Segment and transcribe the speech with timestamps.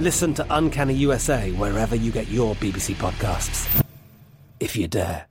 [0.00, 3.84] Listen to Uncanny USA wherever you get your BBC podcasts,
[4.58, 5.26] if you dare.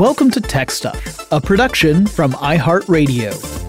[0.00, 3.63] Welcome to Tech Stuff, a production from iHeartRadio.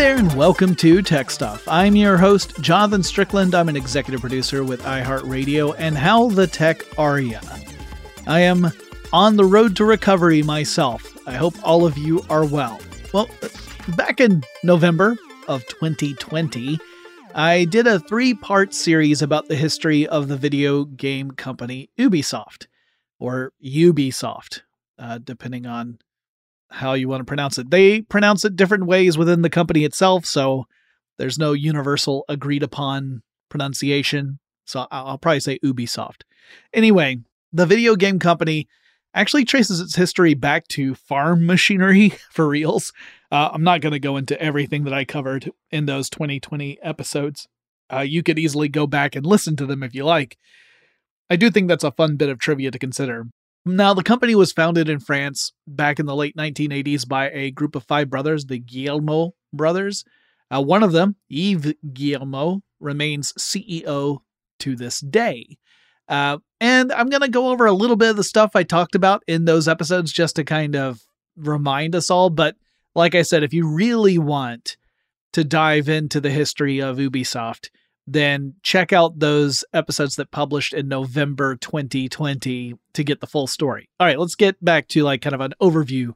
[0.00, 1.68] There, and welcome to Tech Stuff.
[1.68, 3.54] I'm your host, Jonathan Strickland.
[3.54, 5.74] I'm an executive producer with iHeartRadio.
[5.76, 7.38] And how the tech are ya?
[8.26, 8.72] I am
[9.12, 11.18] on the road to recovery myself.
[11.28, 12.80] I hope all of you are well.
[13.12, 13.28] Well,
[13.88, 15.18] back in November
[15.48, 16.78] of 2020,
[17.34, 22.68] I did a three part series about the history of the video game company Ubisoft,
[23.18, 24.62] or Ubisoft,
[24.98, 25.98] uh, depending on
[26.70, 27.70] how you want to pronounce it.
[27.70, 30.66] They pronounce it different ways within the company itself, so
[31.18, 34.38] there's no universal agreed upon pronunciation.
[34.64, 36.22] So I'll, probably say Ubisoft.
[36.72, 37.18] Anyway,
[37.52, 38.68] the video game company
[39.14, 42.92] actually traces its history back to farm machinery for reals.
[43.32, 47.48] Uh, I'm not going to go into everything that I covered in those 2020 episodes.
[47.92, 50.38] Uh, you could easily go back and listen to them if you like.
[51.28, 53.26] I do think that's a fun bit of trivia to consider.
[53.66, 57.74] Now, the company was founded in France back in the late 1980s by a group
[57.76, 60.04] of five brothers, the Guillemot brothers.
[60.52, 64.20] Uh, one of them, Yves Guillemot, remains CEO
[64.60, 65.58] to this day.
[66.08, 68.94] Uh, and I'm going to go over a little bit of the stuff I talked
[68.94, 71.00] about in those episodes just to kind of
[71.36, 72.30] remind us all.
[72.30, 72.56] But
[72.94, 74.76] like I said, if you really want
[75.32, 77.68] to dive into the history of Ubisoft,
[78.12, 83.88] then check out those episodes that published in November 2020 to get the full story.
[84.00, 86.12] All right, let's get back to like kind of an overview.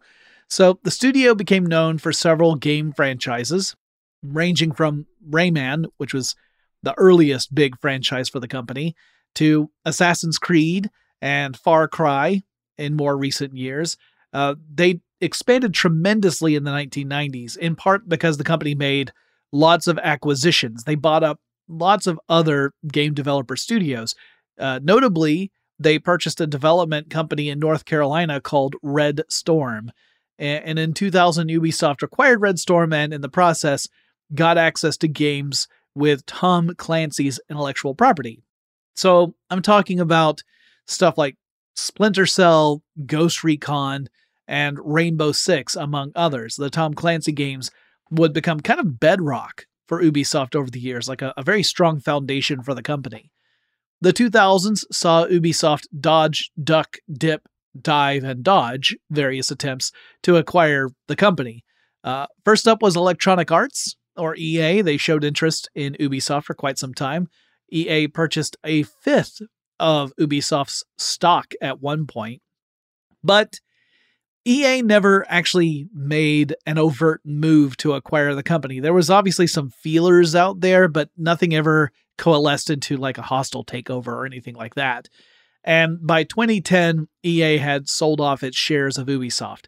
[0.49, 3.77] So, the studio became known for several game franchises,
[4.23, 6.35] ranging from Rayman, which was
[6.83, 8.95] the earliest big franchise for the company,
[9.37, 10.91] to Assassin's Creed
[11.23, 12.43] and Far Cry
[12.77, 13.97] in more recent years.
[14.33, 19.13] Uh, they expanded tremendously in the 1990s, in part because the company made
[19.53, 20.85] lots of acquisitions.
[20.85, 24.15] They bought up lots of other game developer studios.
[24.59, 29.91] Uh, notably, they purchased a development company in North Carolina called Red Storm.
[30.39, 33.89] And in 2000, Ubisoft acquired Red Storm and, in the process,
[34.35, 38.43] got access to games with Tom Clancy's intellectual property.
[38.97, 40.43] So I'm talking about
[40.87, 41.37] stuff like
[41.77, 44.09] Splinter Cell, Ghost Recon,
[44.47, 46.57] and Rainbow Six, among others.
[46.57, 47.71] The Tom Clancy games
[48.11, 52.01] would become kind of bedrock for Ubisoft over the years, like a, a very strong
[52.01, 53.31] foundation for the company.
[54.01, 57.47] The 2000s saw Ubisoft dodge, duck, dip,
[57.81, 59.93] dive, and dodge various attempts
[60.23, 61.65] to acquire the company.
[62.03, 64.83] Uh, first up was Electronic Arts, or EA.
[64.83, 67.29] They showed interest in Ubisoft for quite some time.
[67.71, 69.41] EA purchased a fifth
[69.81, 72.41] of Ubisoft's stock at one point.
[73.23, 73.61] But
[74.47, 78.79] EA never actually made an overt move to acquire the company.
[78.79, 83.65] There was obviously some feelers out there, but nothing ever coalesced into like a hostile
[83.65, 85.09] takeover or anything like that.
[85.65, 89.65] And by 2010, EA had sold off its shares of Ubisoft.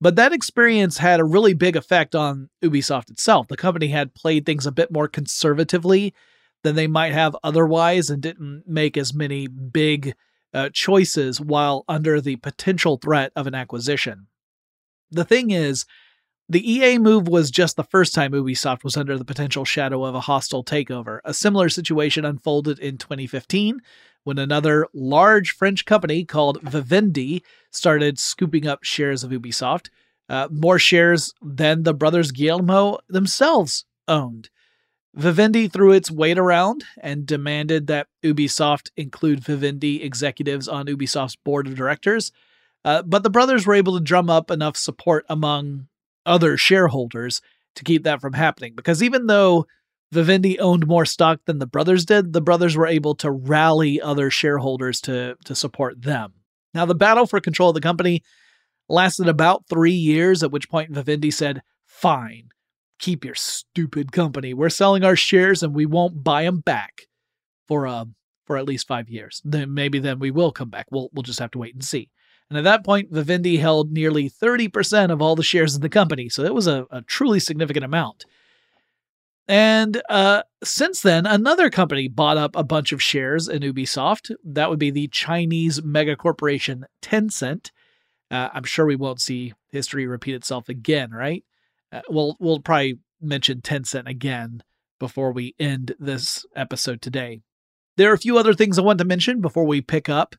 [0.00, 3.48] But that experience had a really big effect on Ubisoft itself.
[3.48, 6.14] The company had played things a bit more conservatively
[6.62, 10.14] than they might have otherwise and didn't make as many big
[10.54, 14.28] uh, choices while under the potential threat of an acquisition.
[15.10, 15.84] The thing is,
[16.48, 20.14] the EA move was just the first time Ubisoft was under the potential shadow of
[20.14, 21.20] a hostile takeover.
[21.24, 23.80] A similar situation unfolded in 2015
[24.24, 29.88] when another large French company called Vivendi started scooping up shares of Ubisoft,
[30.28, 34.50] uh, more shares than the brothers Guillemot themselves owned.
[35.14, 41.66] Vivendi threw its weight around and demanded that Ubisoft include Vivendi executives on Ubisoft's board
[41.66, 42.32] of directors.
[42.84, 45.86] Uh, but the brothers were able to drum up enough support among
[46.26, 47.40] other shareholders
[47.76, 48.74] to keep that from happening.
[48.74, 49.66] Because even though
[50.12, 54.30] Vivendi owned more stock than the brothers did, the brothers were able to rally other
[54.30, 56.34] shareholders to, to support them.
[56.72, 58.22] Now, the battle for control of the company
[58.88, 62.48] lasted about three years, at which point Vivendi said, Fine,
[62.98, 64.54] keep your stupid company.
[64.54, 67.06] We're selling our shares and we won't buy them back
[67.66, 68.06] for uh,
[68.46, 69.40] for at least five years.
[69.44, 70.86] Then maybe then we will come back.
[70.90, 72.10] We'll we'll just have to wait and see.
[72.50, 76.28] And at that point, Vivendi held nearly 30% of all the shares in the company.
[76.28, 78.26] So it was a, a truly significant amount.
[79.46, 84.34] And uh, since then, another company bought up a bunch of shares in Ubisoft.
[84.44, 87.70] That would be the Chinese mega corporation Tencent.
[88.30, 91.44] Uh, I'm sure we won't see history repeat itself again, right?
[91.94, 94.62] Uh, we'll we'll probably mention Tencent again
[94.98, 97.42] before we end this episode today.
[97.96, 100.34] There are a few other things I want to mention before we pick up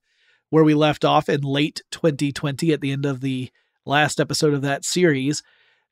[0.49, 3.49] where we left off in late 2020 at the end of the
[3.85, 5.41] last episode of that series.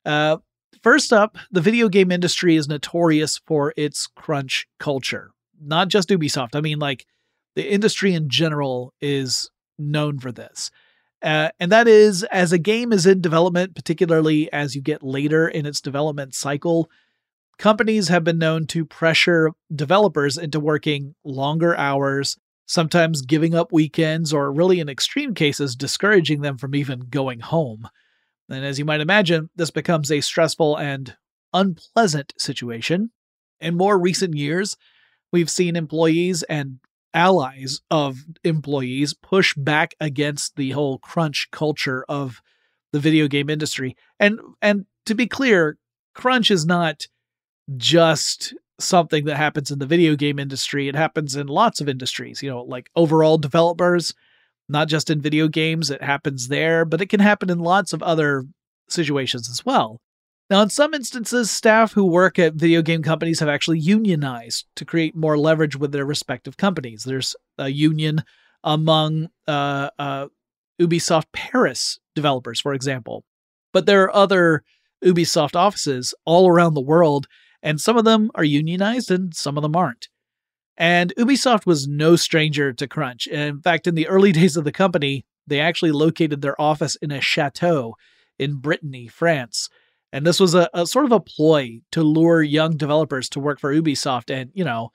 [0.04, 0.36] Uh,
[0.82, 5.30] first up, the video game industry is notorious for its crunch culture.
[5.60, 6.54] Not just Ubisoft.
[6.54, 7.06] I mean, like,
[7.56, 10.70] the industry in general is known for this.
[11.24, 15.48] Uh, and that is as a game is in development, particularly as you get later
[15.48, 16.90] in its development cycle,
[17.58, 22.36] companies have been known to pressure developers into working longer hours
[22.66, 27.88] sometimes giving up weekends, or really in extreme cases, discouraging them from even going home.
[28.48, 31.16] And as you might imagine, this becomes a stressful and
[31.52, 33.10] unpleasant situation.
[33.60, 34.76] In more recent years,
[35.32, 36.78] we've seen employees and
[37.14, 42.42] allies of employees push back against the whole crunch culture of
[42.92, 43.96] the video game industry.
[44.20, 45.78] And and to be clear,
[46.14, 47.06] crunch is not
[47.76, 50.88] just something that happens in the video game industry.
[50.88, 54.14] It happens in lots of industries, you know, like overall developers,
[54.68, 58.02] not just in video games, it happens there, but it can happen in lots of
[58.02, 58.44] other
[58.88, 60.00] situations as well.
[60.54, 64.84] Now, in some instances, staff who work at video game companies have actually unionized to
[64.84, 67.02] create more leverage with their respective companies.
[67.02, 68.22] There's a union
[68.62, 70.28] among uh, uh,
[70.80, 73.24] Ubisoft Paris developers, for example.
[73.72, 74.62] But there are other
[75.04, 77.26] Ubisoft offices all around the world
[77.60, 80.06] and some of them are unionized and some of them aren't.
[80.76, 83.26] And Ubisoft was no stranger to crunch.
[83.26, 87.10] In fact, in the early days of the company, they actually located their office in
[87.10, 87.96] a chateau
[88.38, 89.68] in Brittany, France.
[90.14, 93.58] And this was a, a, sort of a ploy to lure young developers to work
[93.58, 94.92] for Ubisoft and, you know,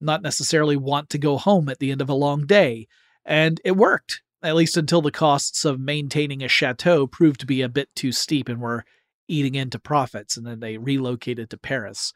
[0.00, 2.86] not necessarily want to go home at the end of a long day.
[3.24, 7.62] And it worked, at least until the costs of maintaining a chateau proved to be
[7.62, 8.84] a bit too steep and were
[9.26, 12.12] eating into profits, and then they relocated to Paris.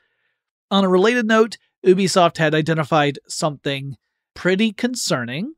[0.70, 3.96] On a related note, Ubisoft had identified something
[4.34, 5.54] pretty concerning.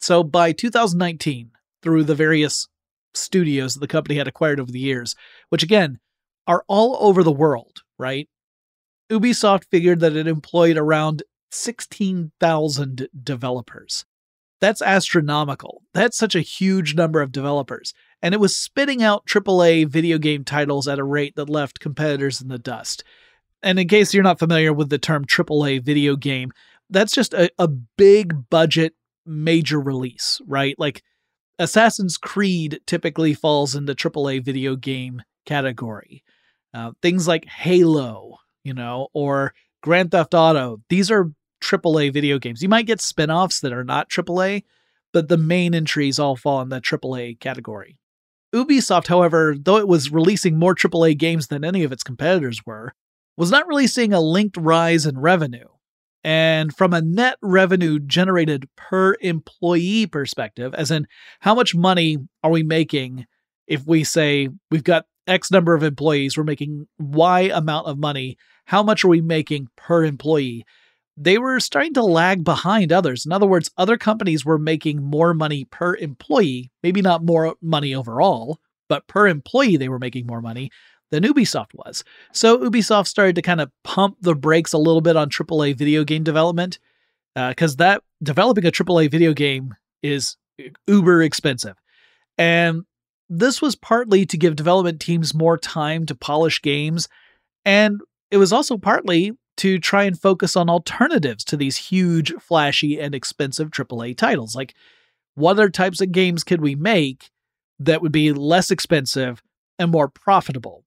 [0.00, 2.66] So by 2019, through the various
[3.14, 5.14] studios that the company had acquired over the years,
[5.50, 6.00] which again
[6.46, 8.28] are all over the world, right?
[9.10, 14.04] Ubisoft figured that it employed around 16,000 developers.
[14.60, 15.82] That's astronomical.
[15.94, 20.44] That's such a huge number of developers and it was spitting out AAA video game
[20.44, 23.02] titles at a rate that left competitors in the dust.
[23.62, 26.52] And in case you're not familiar with the term AAA video game,
[26.88, 28.94] that's just a, a big budget
[29.26, 30.74] major release, right?
[30.78, 31.02] Like
[31.60, 36.24] Assassin's Creed typically falls in the AAA video game category.
[36.72, 39.52] Uh, things like Halo, you know, or
[39.82, 41.30] Grand Theft Auto, these are
[41.62, 42.62] AAA video games.
[42.62, 44.64] You might get spin offs that are not AAA,
[45.12, 47.98] but the main entries all fall in the AAA category.
[48.54, 52.94] Ubisoft, however, though it was releasing more AAA games than any of its competitors were,
[53.36, 55.68] was not really seeing a linked rise in revenue.
[56.22, 61.06] And from a net revenue generated per employee perspective, as in
[61.40, 63.26] how much money are we making
[63.66, 68.36] if we say we've got X number of employees, we're making Y amount of money,
[68.66, 70.64] how much are we making per employee?
[71.20, 73.26] they were starting to lag behind others.
[73.26, 77.94] In other words, other companies were making more money per employee, maybe not more money
[77.94, 78.58] overall,
[78.88, 80.70] but per employee they were making more money
[81.10, 82.04] than Ubisoft was.
[82.32, 86.04] So Ubisoft started to kind of pump the brakes a little bit on AAA video
[86.04, 86.78] game development
[87.34, 90.36] because uh, that developing a AAA video game is
[90.86, 91.76] uber expensive.
[92.38, 92.82] And
[93.28, 97.08] this was partly to give development teams more time to polish games,
[97.64, 98.00] and
[98.30, 103.14] it was also partly to try and focus on alternatives to these huge, flashy, and
[103.14, 104.56] expensive AAA titles.
[104.56, 104.74] Like,
[105.34, 107.30] what other types of games could we make
[107.78, 109.42] that would be less expensive
[109.78, 110.84] and more profitable?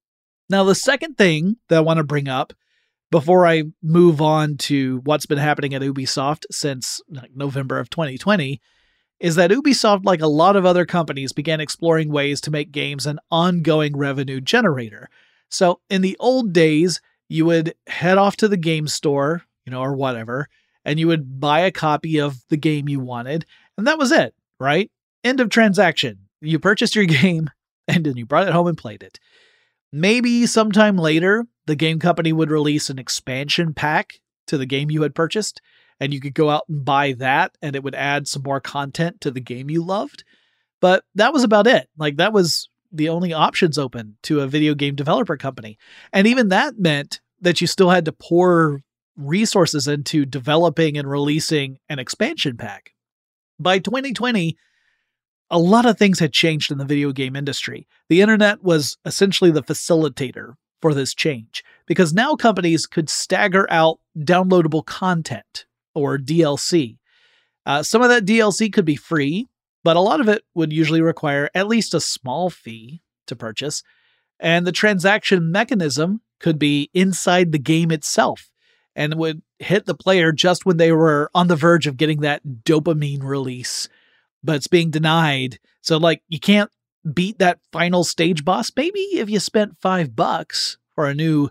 [0.53, 2.53] Now, the second thing that I want to bring up
[3.09, 8.61] before I move on to what's been happening at Ubisoft since like, November of 2020
[9.19, 13.07] is that Ubisoft, like a lot of other companies, began exploring ways to make games
[13.07, 15.09] an ongoing revenue generator.
[15.49, 19.81] So, in the old days, you would head off to the game store, you know,
[19.81, 20.49] or whatever,
[20.85, 24.35] and you would buy a copy of the game you wanted, and that was it,
[24.59, 24.91] right?
[25.23, 26.27] End of transaction.
[26.41, 27.49] You purchased your game
[27.87, 29.19] and then you brought it home and played it.
[29.95, 34.13] Maybe sometime later, the game company would release an expansion pack
[34.47, 35.61] to the game you had purchased,
[35.99, 39.21] and you could go out and buy that, and it would add some more content
[39.21, 40.23] to the game you loved.
[40.81, 41.89] But that was about it.
[41.95, 45.77] Like, that was the only options open to a video game developer company.
[46.11, 48.81] And even that meant that you still had to pour
[49.15, 52.93] resources into developing and releasing an expansion pack.
[53.59, 54.57] By 2020,
[55.53, 57.87] a lot of things had changed in the video game industry.
[58.09, 63.99] The internet was essentially the facilitator for this change because now companies could stagger out
[64.17, 66.97] downloadable content or DLC.
[67.67, 69.47] Uh, some of that DLC could be free,
[69.83, 73.83] but a lot of it would usually require at least a small fee to purchase.
[74.39, 78.49] And the transaction mechanism could be inside the game itself
[78.95, 82.41] and would hit the player just when they were on the verge of getting that
[82.65, 83.87] dopamine release
[84.43, 85.59] but it's being denied.
[85.81, 86.71] So like you can't
[87.11, 88.71] beat that final stage boss.
[88.75, 91.49] Maybe if you spent five bucks for a new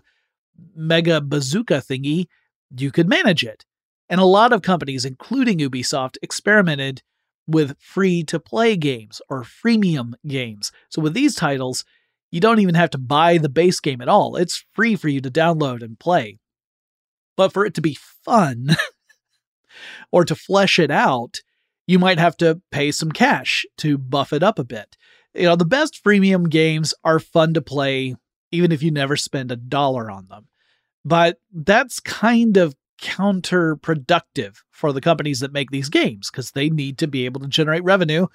[0.75, 2.27] mega bazooka thingy,
[2.75, 3.65] you could manage it.
[4.09, 7.01] And a lot of companies, including Ubisoft, experimented
[7.47, 10.71] with free to play games or freemium games.
[10.89, 11.83] So with these titles,
[12.31, 14.35] you don't even have to buy the base game at all.
[14.35, 16.39] It's free for you to download and play.
[17.35, 18.75] But for it to be fun
[20.11, 21.41] or to flesh it out,
[21.87, 24.97] you might have to pay some cash to buff it up a bit.
[25.33, 28.15] You know, the best freemium games are fun to play
[28.51, 30.47] even if you never spend a dollar on them.
[31.03, 36.97] But that's kind of counterproductive for the companies that make these games because they need
[36.99, 38.27] to be able to generate revenue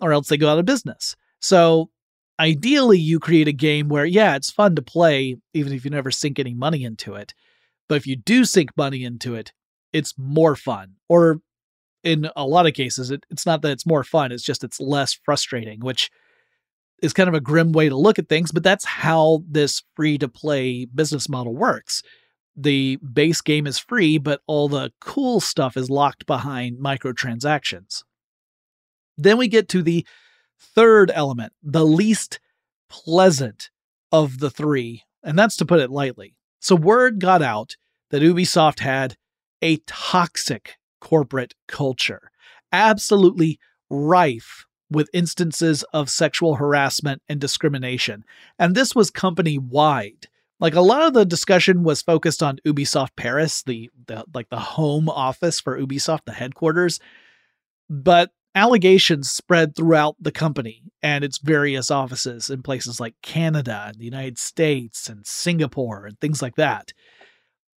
[0.00, 1.16] or else they go out of business.
[1.40, 1.90] So
[2.38, 6.10] ideally, you create a game where, yeah, it's fun to play even if you never
[6.10, 7.34] sink any money into it.
[7.88, 9.52] But if you do sink money into it,
[9.92, 10.94] it's more fun.
[11.08, 11.40] Or
[12.02, 14.80] in a lot of cases, it, it's not that it's more fun, it's just it's
[14.80, 16.10] less frustrating, which
[17.02, 20.18] is kind of a grim way to look at things, but that's how this free
[20.18, 22.02] to play business model works.
[22.56, 28.02] The base game is free, but all the cool stuff is locked behind microtransactions.
[29.16, 30.06] Then we get to the
[30.58, 32.40] third element, the least
[32.88, 33.70] pleasant
[34.12, 36.34] of the three, and that's to put it lightly.
[36.60, 37.76] So, word got out
[38.10, 39.16] that Ubisoft had
[39.62, 42.30] a toxic corporate culture,
[42.72, 48.24] absolutely rife with instances of sexual harassment and discrimination.
[48.58, 50.26] And this was company wide.
[50.58, 54.58] Like a lot of the discussion was focused on Ubisoft Paris, the, the like the
[54.58, 57.00] home office for Ubisoft, the headquarters.
[57.88, 63.96] But allegations spread throughout the company and its various offices in places like Canada and
[63.96, 66.92] the United States and Singapore and things like that.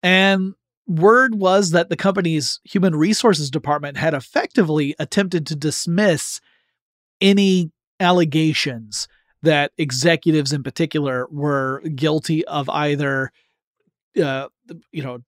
[0.02, 0.54] And
[0.86, 6.40] word was that the company's human resources department had effectively attempted to dismiss
[7.20, 9.08] any allegations
[9.42, 13.30] that executives in particular were guilty of either
[14.22, 14.48] uh,
[14.90, 15.18] you know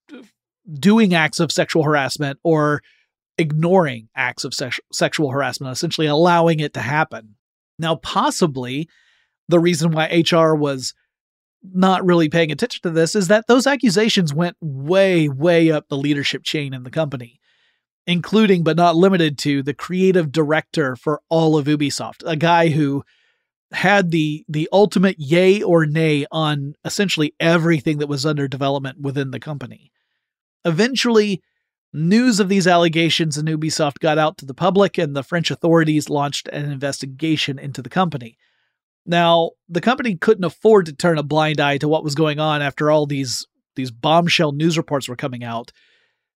[0.79, 2.83] doing acts of sexual harassment or
[3.39, 7.37] ignoring acts of sex- sexual harassment essentially allowing it to happen.
[7.79, 8.89] Now possibly
[9.49, 10.95] the reason why HR was
[11.75, 15.97] not really paying attention to this is that those accusations went way, way up the
[15.97, 17.41] leadership chain in the company,
[18.07, 23.05] including but not limited to the creative director for all of Ubisoft, a guy who
[23.73, 29.33] had the the ultimate yay or nay on essentially everything that was under development within
[29.33, 29.91] the company.
[30.65, 31.43] Eventually,
[31.93, 36.09] news of these allegations in Ubisoft got out to the public and the French authorities
[36.09, 38.37] launched an investigation into the company.
[39.07, 42.61] Now, the company couldn't afford to turn a blind eye to what was going on
[42.61, 43.47] after all these
[43.77, 45.71] these bombshell news reports were coming out.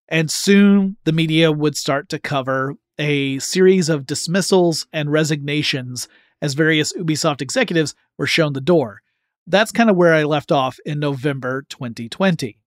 [0.09, 6.07] And soon the media would start to cover a series of dismissals and resignations
[6.43, 9.01] as various Ubisoft executives were shown the door.
[9.47, 12.59] That's kind of where I left off in November 2020.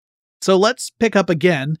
[0.41, 1.77] So let's pick up again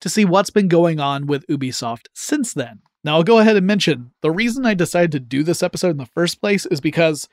[0.00, 2.80] to see what's been going on with Ubisoft since then.
[3.02, 5.96] Now, I'll go ahead and mention the reason I decided to do this episode in
[5.96, 7.28] the first place is because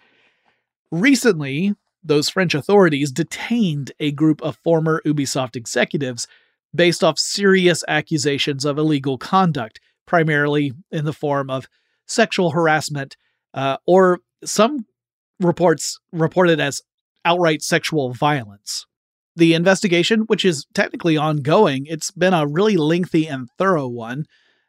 [0.93, 1.73] recently
[2.03, 6.27] those French authorities detained a group of former Ubisoft executives
[6.75, 11.67] based off serious accusations of illegal conduct, primarily in the form of
[12.05, 13.15] sexual harassment
[13.53, 14.85] uh, or some
[15.39, 16.81] reports reported as
[17.25, 18.85] outright sexual violence.
[19.35, 24.25] The investigation, which is technically ongoing, it's been a really lengthy and thorough one.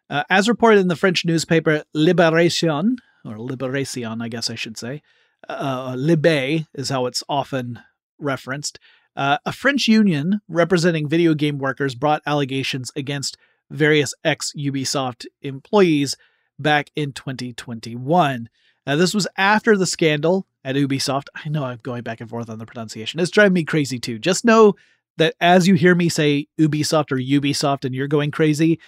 [0.08, 5.02] Uh, as reported in the French newspaper Libération, or Libération, I guess I should say,
[5.48, 7.80] uh, Libé is how it's often
[8.18, 8.78] referenced.
[9.16, 13.36] Uh, a French union representing video game workers brought allegations against
[13.70, 16.16] various ex Ubisoft employees
[16.58, 18.48] back in 2021.
[18.86, 21.26] Now, this was after the scandal at Ubisoft.
[21.34, 23.20] I know I'm going back and forth on the pronunciation.
[23.20, 24.18] It's driving me crazy too.
[24.18, 24.74] Just know
[25.16, 28.80] that as you hear me say Ubisoft or Ubisoft and you're going crazy,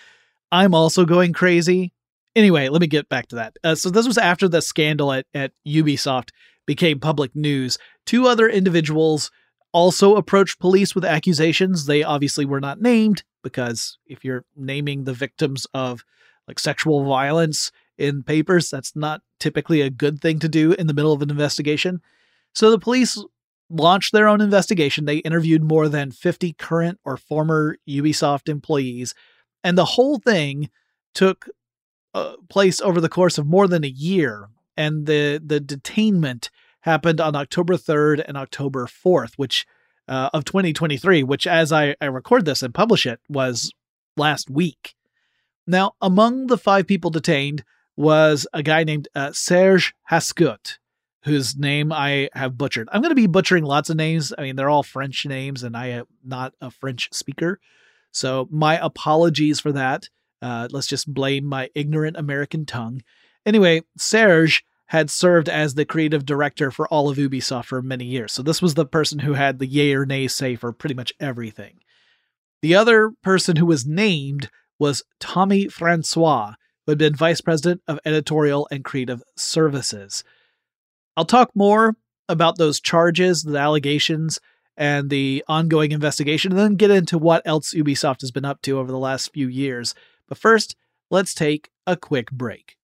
[0.51, 1.93] I'm also going crazy.
[2.37, 3.57] Anyway, let me get back to that.
[3.65, 6.29] Uh, so, this was after the scandal at, at Ubisoft
[6.67, 7.79] became public news.
[8.05, 9.31] Two other individuals
[9.73, 11.87] also approached police with accusations.
[11.87, 16.05] They obviously were not named because if you're naming the victims of
[16.47, 20.95] like sexual violence in papers, that's not typically a good thing to do in the
[20.95, 22.01] middle of an investigation.
[22.55, 23.23] So the police
[23.71, 25.05] launched their own investigation.
[25.05, 29.15] They interviewed more than 50 current or former Ubisoft employees,
[29.65, 30.71] and the whole thing
[31.15, 31.49] took
[32.17, 34.49] uh, place over the course of more than a year.
[34.75, 36.49] And the the detainment
[36.81, 39.67] happened on October 3rd and October 4th, which
[40.09, 43.73] uh, of 2023, which as I, I record this and publish it was
[44.17, 44.95] last week.
[45.67, 47.65] Now, among the five people detained
[47.97, 50.79] was a guy named uh, Serge Hascoët,
[51.25, 52.89] whose name I have butchered.
[52.93, 54.33] I'm going to be butchering lots of names.
[54.39, 57.59] I mean, they're all French names, and I am not a French speaker.
[58.13, 60.09] So, my apologies for that.
[60.43, 63.03] Uh, let's just blame my ignorant American tongue.
[63.45, 68.33] Anyway, Serge had served as the creative director for all of Ubisoft for many years.
[68.33, 71.13] So, this was the person who had the yay or nay say for pretty much
[71.19, 71.81] everything.
[72.63, 77.99] The other person who was named was Tommy Francois, who had been vice president of
[78.05, 80.23] editorial and creative services.
[81.17, 81.97] I'll talk more
[82.29, 84.39] about those charges, the allegations,
[84.77, 88.79] and the ongoing investigation, and then get into what else Ubisoft has been up to
[88.79, 89.95] over the last few years.
[90.29, 90.77] But first,
[91.11, 92.77] let's take a quick break.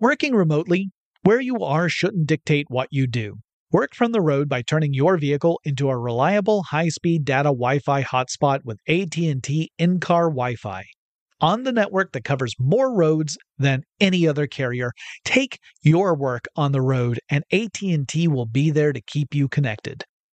[0.00, 0.90] Working remotely,
[1.22, 3.36] where you are shouldn't dictate what you do.
[3.70, 8.60] Work from the road by turning your vehicle into a reliable high-speed data Wi-Fi hotspot
[8.64, 10.84] with AT&T in-car Wi-Fi.
[11.40, 14.92] On the network that covers more roads than any other carrier,
[15.24, 20.04] take your work on the road and AT&T will be there to keep you connected.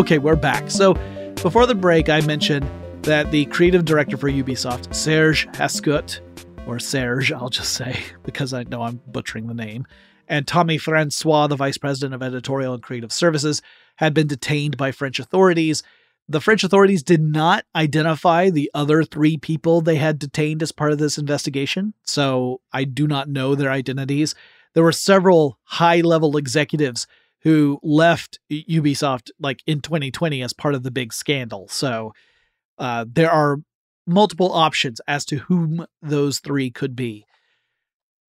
[0.00, 0.70] Okay, we're back.
[0.70, 0.94] So,
[1.42, 2.66] before the break, I mentioned
[3.02, 6.20] that the creative director for Ubisoft, Serge Hascoët,
[6.66, 9.86] or Serge, I'll just say, because I know I'm butchering the name,
[10.26, 13.60] and Tommy Francois, the vice president of editorial and creative services,
[13.96, 15.82] had been detained by French authorities.
[16.30, 20.92] The French authorities did not identify the other three people they had detained as part
[20.92, 24.34] of this investigation, so I do not know their identities.
[24.72, 27.06] There were several high level executives
[27.42, 31.68] who left Ubisoft like in 2020 as part of the big scandal.
[31.68, 32.12] So
[32.78, 33.58] uh, there are
[34.06, 37.26] multiple options as to whom those three could be.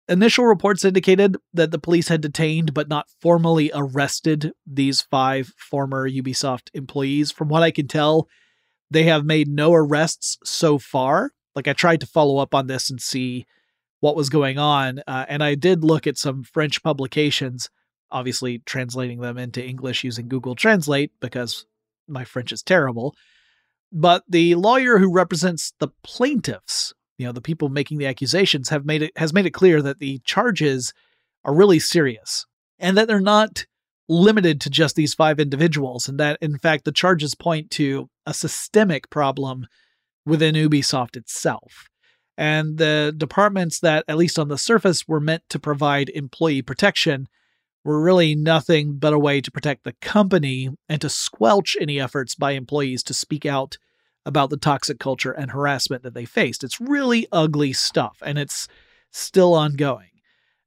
[0.10, 6.10] Initial reports indicated that the police had detained but not formally arrested these five former
[6.10, 7.32] Ubisoft employees.
[7.32, 8.28] From what I can tell,
[8.89, 11.32] they have made no arrests so far.
[11.56, 13.46] Like, I tried to follow up on this and see
[14.00, 17.70] what was going on, uh, and I did look at some French publications
[18.12, 21.65] obviously translating them into English using Google Translate because
[22.08, 23.15] my French is terrible.
[23.91, 28.86] But the lawyer who represents the plaintiffs, you know, the people making the accusations, have
[28.86, 30.93] made it has made it clear that the charges
[31.43, 32.46] are really serious
[32.80, 33.65] and that they're not
[34.10, 38.34] limited to just these five individuals, and that in fact the charges point to a
[38.34, 39.67] systemic problem
[40.26, 41.88] within Ubisoft itself.
[42.38, 47.28] And the departments that, at least on the surface, were meant to provide employee protection
[47.88, 52.36] were really nothing but a way to protect the company and to squelch any efforts
[52.36, 53.78] by employees to speak out
[54.26, 56.65] about the toxic culture and harassment that they faced.
[56.65, 58.67] It's really ugly stuff, and it's
[59.12, 60.10] still ongoing.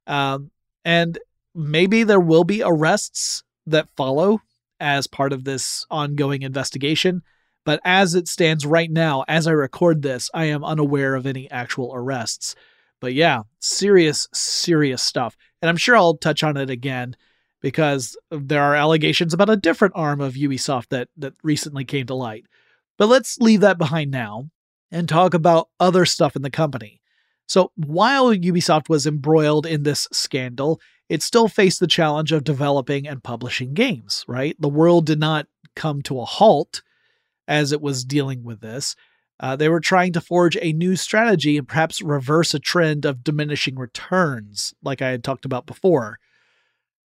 [0.07, 0.49] Um,
[0.83, 1.19] and
[1.53, 4.41] maybe there will be arrests that follow
[4.79, 7.21] as part of this ongoing investigation.
[7.65, 11.51] But as it stands right now, as I record this, I am unaware of any
[11.51, 12.55] actual arrests.
[12.99, 15.37] But yeah, serious, serious stuff.
[15.61, 17.15] And I'm sure I'll touch on it again
[17.61, 22.15] because there are allegations about a different arm of Ubisoft that, that recently came to
[22.15, 22.45] light.
[22.97, 24.49] But let's leave that behind now
[24.91, 27.01] and talk about other stuff in the company.
[27.47, 33.07] So while Ubisoft was embroiled in this scandal, it still faced the challenge of developing
[33.07, 34.55] and publishing games, right?
[34.59, 36.81] The world did not come to a halt
[37.47, 38.95] as it was dealing with this.
[39.41, 43.23] Uh, they were trying to forge a new strategy and perhaps reverse a trend of
[43.23, 46.19] diminishing returns, like I had talked about before.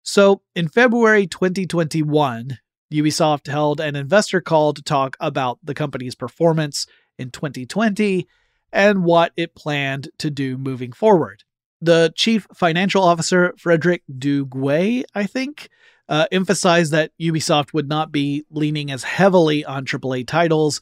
[0.02, 2.58] So, in February 2021,
[2.92, 6.86] Ubisoft held an investor call to talk about the company's performance
[7.18, 8.26] in 2020
[8.72, 11.44] and what it planned to do moving forward.
[11.80, 15.70] The chief financial officer, Frederick Duguet, I think,
[16.08, 20.80] uh, emphasized that Ubisoft would not be leaning as heavily on AAA titles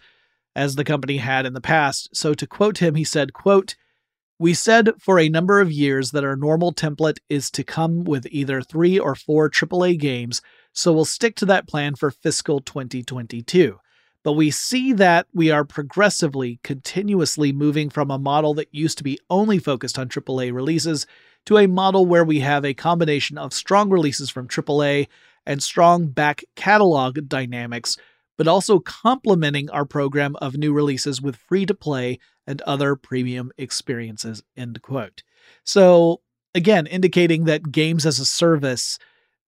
[0.57, 2.09] as the company had in the past.
[2.17, 3.77] So to quote him, he said, quote,
[4.39, 8.27] we said for a number of years that our normal template is to come with
[8.31, 10.43] either three or four AAA games,
[10.73, 13.79] so we'll stick to that plan for fiscal 2022.
[14.23, 19.05] But we see that we are progressively, continuously moving from a model that used to
[19.05, 21.07] be only focused on AAA releases
[21.45, 25.07] to a model where we have a combination of strong releases from AAA
[25.47, 27.97] and strong back catalog dynamics
[28.37, 33.51] but also complementing our program of new releases with free to play and other premium
[33.59, 34.43] experiences.
[34.57, 35.23] End quote.
[35.65, 36.21] So,
[36.55, 38.99] again, indicating that games as a service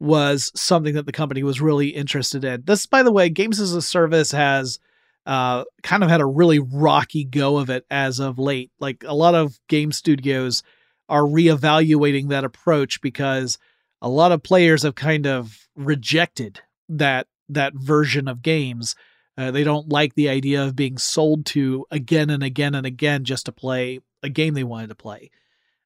[0.00, 2.62] was something that the company was really interested in.
[2.64, 4.78] This, by the way, games as a service has
[5.26, 8.70] uh, kind of had a really rocky go of it as of late.
[8.78, 10.62] Like a lot of game studios
[11.08, 13.58] are reevaluating that approach because
[14.00, 18.94] a lot of players have kind of rejected that that version of games.
[19.36, 23.24] Uh, they don't like the idea of being sold to again and again and again
[23.24, 25.30] just to play a game they wanted to play.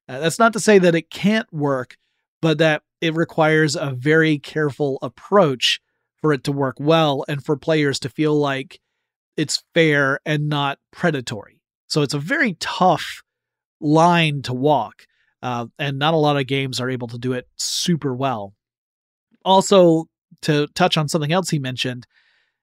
[0.09, 1.97] Uh, that's not to say that it can't work,
[2.41, 5.79] but that it requires a very careful approach
[6.21, 8.79] for it to work well and for players to feel like
[9.37, 11.61] it's fair and not predatory.
[11.87, 13.21] So it's a very tough
[13.79, 15.05] line to walk,
[15.41, 18.53] uh, and not a lot of games are able to do it super well.
[19.45, 20.05] Also,
[20.43, 22.07] to touch on something else he mentioned,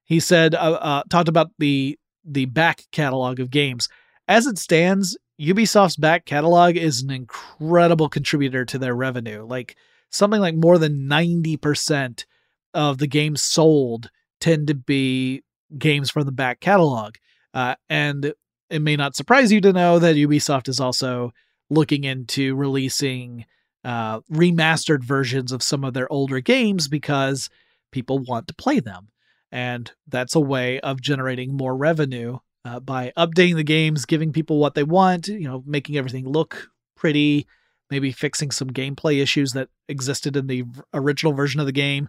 [0.05, 3.88] he said uh, uh, talked about the the back catalog of games.
[4.29, 9.45] As it stands, Ubisoft's back catalog is an incredible contributor to their revenue.
[9.45, 9.77] Like
[10.11, 12.27] something like more than 90%
[12.75, 15.43] of the games sold tend to be
[15.79, 17.14] games from the back catalog.
[17.55, 18.35] Uh, and
[18.69, 21.33] it may not surprise you to know that Ubisoft is also
[21.71, 23.47] looking into releasing
[23.85, 27.49] uh, remastered versions of some of their older games because
[27.90, 29.09] people want to play them.
[29.53, 34.59] And that's a way of generating more revenue uh, by updating the games, giving people
[34.59, 37.46] what they want, you know, making everything look pretty,
[37.90, 42.09] maybe fixing some gameplay issues that existed in the original version of the game,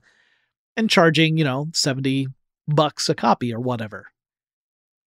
[0.78, 2.28] and charging, you know, 70
[2.68, 4.08] bucks a copy or whatever.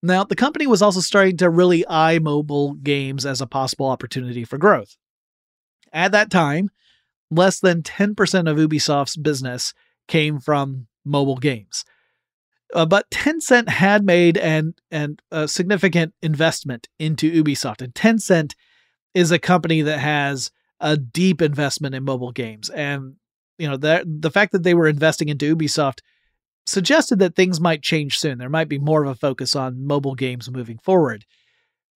[0.03, 4.43] Now, the company was also starting to really eye mobile games as a possible opportunity
[4.43, 4.97] for growth.
[5.91, 6.69] At that time,
[7.31, 8.13] less than 10%
[8.49, 9.73] of Ubisoft's business
[10.07, 11.85] came from mobile games.
[12.73, 18.53] Uh, but Tencent had made an, an, a significant investment into Ubisoft, and Tencent
[19.13, 22.69] is a company that has a deep investment in mobile games.
[22.69, 23.15] And
[23.57, 25.99] you know, the the fact that they were investing into Ubisoft
[26.65, 28.37] suggested that things might change soon.
[28.37, 31.25] There might be more of a focus on mobile games moving forward.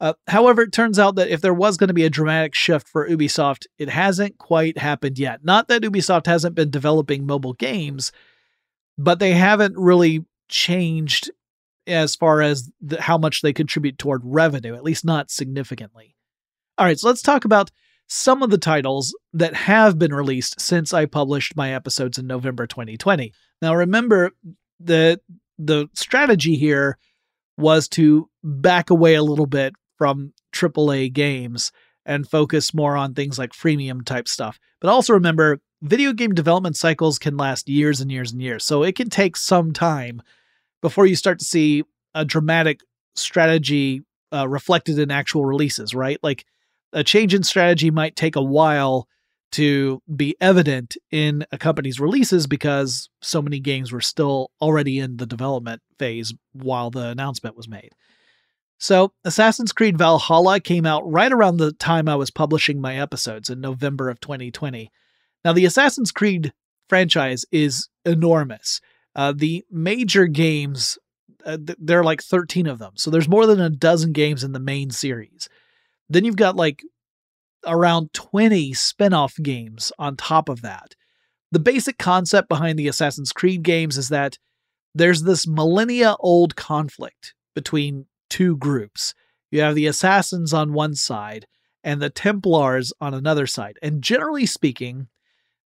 [0.01, 2.87] Uh, however, it turns out that if there was going to be a dramatic shift
[2.87, 5.43] for Ubisoft, it hasn't quite happened yet.
[5.43, 8.11] Not that Ubisoft hasn't been developing mobile games,
[8.97, 11.29] but they haven't really changed
[11.85, 16.15] as far as the, how much they contribute toward revenue, at least not significantly.
[16.77, 17.71] All right, so let's talk about
[18.07, 22.67] some of the titles that have been released since I published my episodes in November
[22.67, 23.33] 2020.
[23.61, 24.31] Now, remember
[24.79, 25.19] the
[25.57, 26.97] the strategy here
[27.57, 31.71] was to back away a little bit from AAA games
[32.05, 34.59] and focus more on things like freemium type stuff.
[34.81, 38.65] But also remember, video game development cycles can last years and years and years.
[38.65, 40.23] So it can take some time
[40.81, 41.83] before you start to see
[42.15, 42.79] a dramatic
[43.15, 44.01] strategy
[44.33, 46.17] uh, reflected in actual releases, right?
[46.23, 46.45] Like
[46.93, 49.07] a change in strategy might take a while
[49.51, 55.17] to be evident in a company's releases because so many games were still already in
[55.17, 57.91] the development phase while the announcement was made.
[58.81, 63.49] So, Assassin's Creed Valhalla came out right around the time I was publishing my episodes
[63.49, 64.89] in November of 2020.
[65.43, 66.53] Now, the Assassin's Creed
[66.87, 68.79] franchise is enormous.
[69.13, 70.97] Uh, the major games,
[71.45, 72.93] uh, th- there are like 13 of them.
[72.95, 75.49] So, there's more than a dozen games in the main series.
[76.09, 76.81] Then you've got like
[77.67, 80.95] around 20 spin off games on top of that.
[81.51, 84.37] The basic concept behind the Assassin's Creed games is that
[84.95, 89.13] there's this millennia old conflict between two groups.
[89.51, 91.47] You have the assassins on one side
[91.83, 93.77] and the Templars on another side.
[93.81, 95.07] And generally speaking,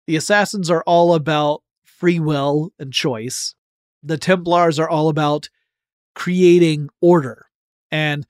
[0.06, 3.54] the assassins are all about free will and choice.
[4.02, 5.48] The Templars are all about
[6.14, 7.46] creating order.
[7.90, 8.26] And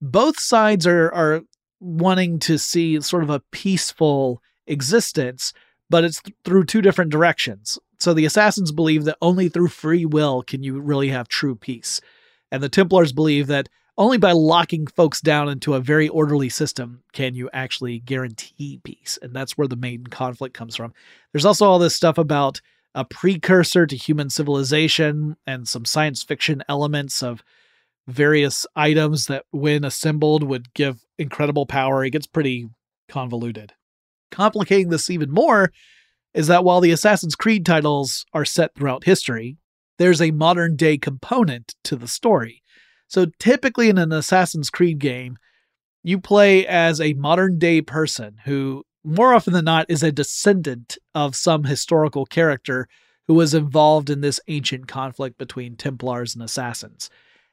[0.00, 1.42] both sides are, are
[1.80, 5.52] wanting to see sort of a peaceful existence,
[5.90, 7.78] but it's th- through two different directions.
[7.98, 12.00] So the assassins believe that only through free will can you really have true peace.
[12.54, 17.02] And the Templars believe that only by locking folks down into a very orderly system
[17.12, 19.18] can you actually guarantee peace.
[19.20, 20.94] And that's where the main conflict comes from.
[21.32, 22.60] There's also all this stuff about
[22.94, 27.42] a precursor to human civilization and some science fiction elements of
[28.06, 32.04] various items that, when assembled, would give incredible power.
[32.04, 32.68] It gets pretty
[33.08, 33.72] convoluted.
[34.30, 35.72] Complicating this even more
[36.34, 39.56] is that while the Assassin's Creed titles are set throughout history,
[39.98, 42.62] there's a modern day component to the story.
[43.08, 45.36] So typically in an Assassin's Creed game,
[46.02, 50.98] you play as a modern day person who, more often than not, is a descendant
[51.14, 52.88] of some historical character
[53.26, 57.08] who was involved in this ancient conflict between Templars and Assassins.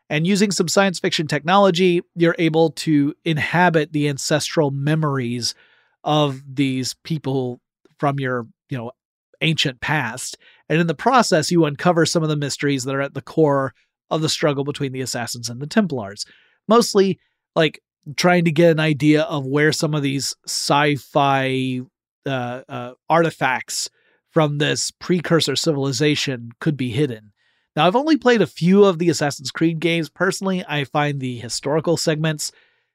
[0.10, 5.56] And using some science fiction technology, you're able to inhabit the ancestral memories
[6.04, 7.62] of these people
[7.98, 8.92] from your, you know,
[9.40, 10.38] ancient past.
[10.72, 13.74] And in the process, you uncover some of the mysteries that are at the core
[14.10, 16.26] of the struggle between the assassins and the Templars.
[16.66, 17.20] Mostly
[17.58, 17.82] like
[18.16, 21.82] trying to get an idea of where some of these sci-fi
[22.26, 23.90] uh, uh, artifacts
[24.30, 27.34] from this precursor civilization could be hidden.
[27.76, 30.08] Now, I've only played a few of the Assassin's Creed games.
[30.08, 32.54] Personally, I find the historical segments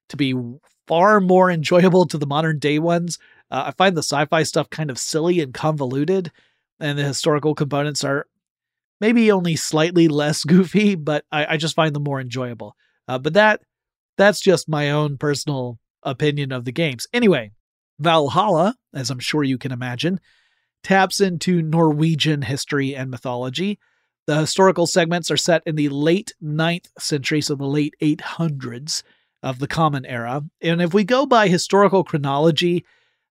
[0.08, 0.34] to be
[0.86, 3.18] far more enjoyable to the modern day ones.
[3.50, 6.32] Uh, I find the sci fi stuff kind of silly and convoluted,
[6.80, 8.26] and the historical components are
[9.00, 12.76] maybe only slightly less goofy, but I, I just find them more enjoyable.
[13.08, 13.60] Uh, but that
[14.16, 17.06] that's just my own personal opinion of the games.
[17.12, 17.52] Anyway,
[17.98, 20.20] Valhalla, as I'm sure you can imagine,
[20.82, 23.78] taps into Norwegian history and mythology.
[24.26, 29.02] The historical segments are set in the late 9th century, so the late 800s
[29.42, 30.42] of the Common Era.
[30.60, 32.84] And if we go by historical chronology,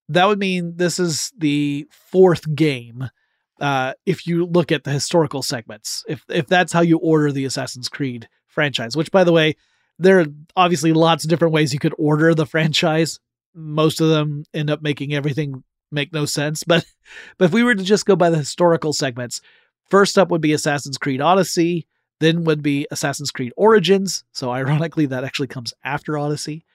[0.09, 3.09] that would mean this is the fourth game.
[3.59, 7.45] Uh, if you look at the historical segments, if if that's how you order the
[7.45, 9.55] Assassin's Creed franchise, which by the way,
[9.97, 13.19] there are obviously lots of different ways you could order the franchise.
[13.53, 16.63] Most of them end up making everything make no sense.
[16.63, 16.85] But
[17.37, 19.41] but if we were to just go by the historical segments,
[19.89, 21.87] first up would be Assassin's Creed Odyssey,
[22.19, 24.23] then would be Assassin's Creed Origins.
[24.31, 26.65] So ironically, that actually comes after Odyssey.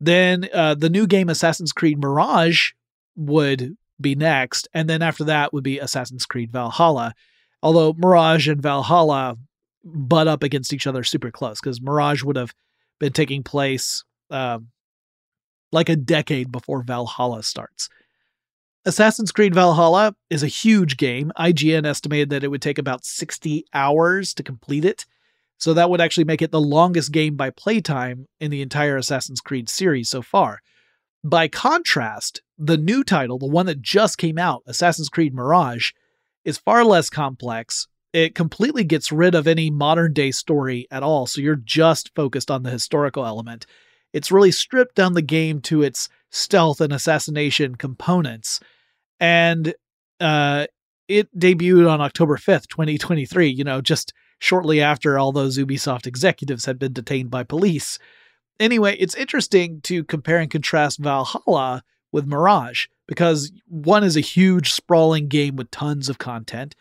[0.00, 2.72] Then uh, the new game Assassin's Creed Mirage
[3.14, 7.14] would be next, and then after that would be Assassin's Creed Valhalla.
[7.62, 9.36] Although Mirage and Valhalla
[9.84, 12.54] butt up against each other super close because Mirage would have
[12.98, 14.68] been taking place um,
[15.70, 17.88] like a decade before Valhalla starts.
[18.84, 21.30] Assassin's Creed Valhalla is a huge game.
[21.38, 25.06] IGN estimated that it would take about 60 hours to complete it.
[25.58, 29.40] So that would actually make it the longest game by playtime in the entire Assassin's
[29.40, 30.60] Creed series so far.
[31.24, 35.92] By contrast, the new title, the one that just came out, Assassin's Creed Mirage,
[36.44, 37.86] is far less complex.
[38.12, 42.50] It completely gets rid of any modern day story at all, so you're just focused
[42.50, 43.66] on the historical element.
[44.12, 48.60] It's really stripped down the game to its stealth and assassination components.
[49.20, 49.74] And
[50.20, 50.66] uh,
[51.08, 56.64] it debuted on October 5th, 2023, you know, just shortly after all those Ubisoft executives
[56.64, 57.98] had been detained by police.
[58.62, 64.72] Anyway, it's interesting to compare and contrast Valhalla with Mirage because one is a huge,
[64.72, 66.76] sprawling game with tons of content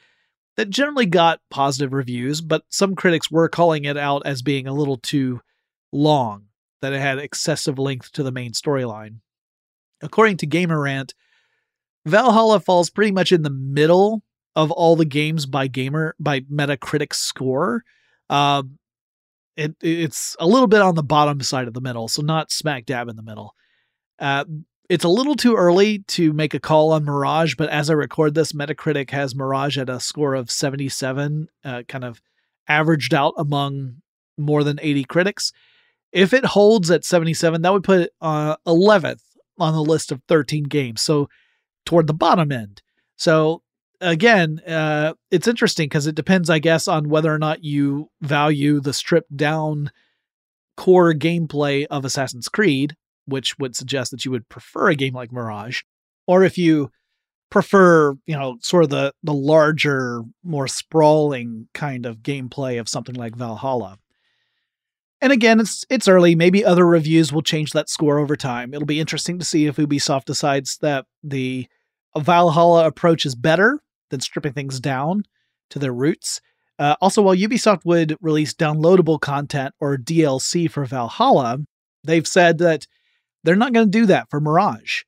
[0.58, 4.74] that generally got positive reviews, but some critics were calling it out as being a
[4.76, 5.42] little too
[5.92, 6.44] long,
[6.84, 9.16] that it had excessive length to the main storyline.
[10.04, 11.16] According to Gamerant,
[12.06, 14.22] Valhalla falls pretty much in the middle
[14.56, 17.84] of all the games by gamer by Metacritic score.
[18.30, 18.78] Um,
[19.56, 22.86] it it's a little bit on the bottom side of the middle, so not smack
[22.86, 23.56] dab in the middle.
[24.20, 24.46] Uh,
[24.90, 28.34] it's a little too early to make a call on Mirage, but as I record
[28.34, 32.22] this, Metacritic has Mirage at a score of 77, uh, kind of
[32.68, 34.02] averaged out among
[34.38, 35.54] more than 80 critics.
[36.12, 39.22] If it holds at 77, that would put it uh, 11th
[39.58, 41.02] on the list of 13 games.
[41.02, 41.30] So
[41.86, 42.82] toward the bottom end.
[43.16, 43.64] So
[44.02, 48.82] again, uh, it's interesting because it depends, I guess, on whether or not you value
[48.82, 49.92] the stripped down
[50.76, 55.32] core gameplay of Assassin's Creed, which would suggest that you would prefer a game like
[55.32, 55.82] Mirage,
[56.28, 56.92] or if you
[57.50, 63.16] prefer, you know, sort of the the larger, more sprawling kind of gameplay of something
[63.16, 63.98] like Valhalla.
[65.22, 66.34] And again, it's it's early.
[66.34, 68.74] Maybe other reviews will change that score over time.
[68.74, 71.68] It'll be interesting to see if Ubisoft decides that the
[72.18, 73.80] Valhalla approach is better
[74.12, 75.24] than stripping things down
[75.72, 76.40] to their roots.
[76.78, 81.60] Uh, also, while Ubisoft would release downloadable content or DLC for Valhalla,
[82.04, 82.86] they've said that
[83.44, 85.04] they're not going to do that for Mirage.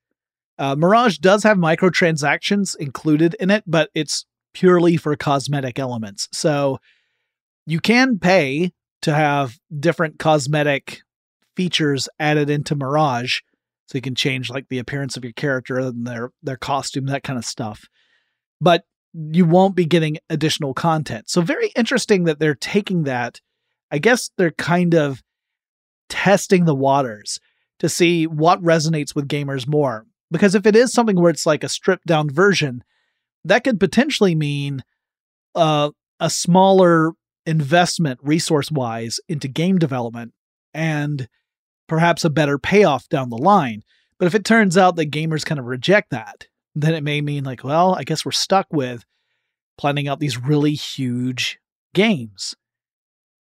[0.58, 6.30] Uh, Mirage does have microtransactions included in it, but it's purely for cosmetic elements.
[6.32, 6.80] So
[7.66, 11.02] you can pay to have different cosmetic
[11.56, 13.42] features added into Mirage.
[13.88, 17.24] So you can change like the appearance of your character and their their costume, that
[17.24, 17.88] kind of stuff.
[18.62, 21.30] But you won't be getting additional content.
[21.30, 23.40] So very interesting that they're taking that.
[23.92, 25.22] I guess they're kind of
[26.10, 27.40] testing the waters
[27.80, 30.06] to see what resonates with gamers more.
[30.32, 32.84] Because if it is something where it's like a stripped down version,
[33.46, 34.84] that could potentially mean
[35.54, 37.12] uh, a smaller
[37.46, 40.34] investment resource wise into game development
[40.74, 41.28] and
[41.88, 43.84] perhaps a better payoff down the line.
[44.18, 47.44] But if it turns out that gamers kind of reject that, then it may mean
[47.44, 49.06] like, well, I guess we're stuck with
[49.78, 51.60] planning out these really huge
[51.94, 52.56] games.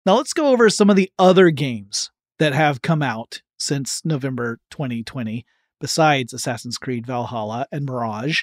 [0.06, 4.58] Now let's go over some of the other games that have come out since November
[4.70, 5.46] 2020,
[5.80, 8.42] besides Assassin's Creed Valhalla and Mirage.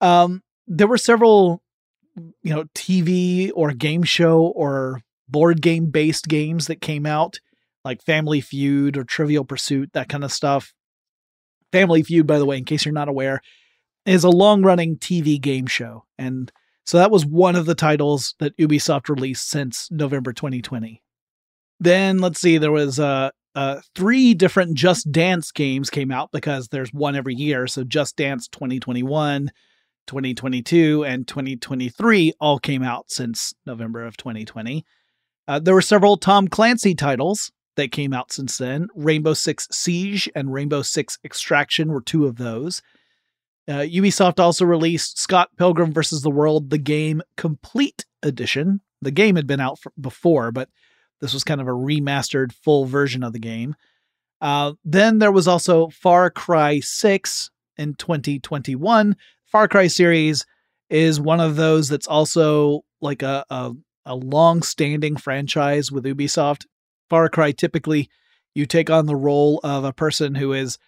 [0.00, 1.62] Um, there were several
[2.42, 7.40] you know, TV or game show or board game based games that came out,
[7.84, 10.74] like Family Feud or Trivial Pursuit, that kind of stuff.
[11.72, 13.40] Family Feud, by the way, in case you're not aware,
[14.08, 16.04] is a long running TV game show.
[16.18, 16.50] And
[16.84, 21.02] so that was one of the titles that Ubisoft released since November 2020.
[21.80, 26.68] Then let's see, there was uh, uh, three different Just Dance games came out because
[26.68, 27.66] there's one every year.
[27.66, 29.50] So Just Dance 2021,
[30.06, 34.84] 2022 and 2023 all came out since November of 2020.
[35.46, 38.88] Uh, there were several Tom Clancy titles that came out since then.
[38.94, 42.82] Rainbow Six Siege and Rainbow Six Extraction were two of those.
[43.68, 46.22] Uh, Ubisoft also released Scott Pilgrim vs.
[46.22, 48.80] the World, the game complete edition.
[49.02, 50.68] The game had been out before, but
[51.20, 53.76] this was kind of a remastered full version of the game.
[54.40, 59.16] Uh, then there was also Far Cry 6 in 2021,
[59.48, 60.44] Far Cry series
[60.90, 63.72] is one of those that's also like a, a,
[64.04, 66.66] a long standing franchise with Ubisoft.
[67.08, 68.10] Far Cry typically
[68.54, 70.78] you take on the role of a person who is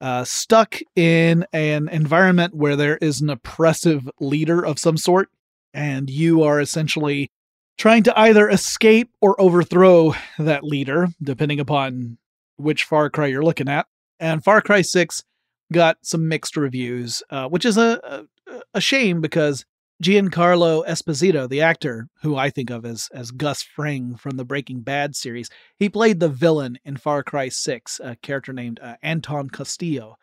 [0.00, 5.28] uh, stuck in an environment where there is an oppressive leader of some sort,
[5.74, 7.30] and you are essentially
[7.76, 12.18] trying to either escape or overthrow that leader, depending upon
[12.56, 13.86] which Far Cry you're looking at.
[14.18, 15.24] And Far Cry 6
[15.72, 19.64] got some mixed reviews, uh, which is a, a, a shame because
[20.02, 24.80] Giancarlo Esposito, the actor who I think of as as Gus Fring from the Breaking
[24.80, 29.50] Bad series, he played the villain in Far Cry 6, a character named uh, Anton
[29.50, 30.16] Castillo.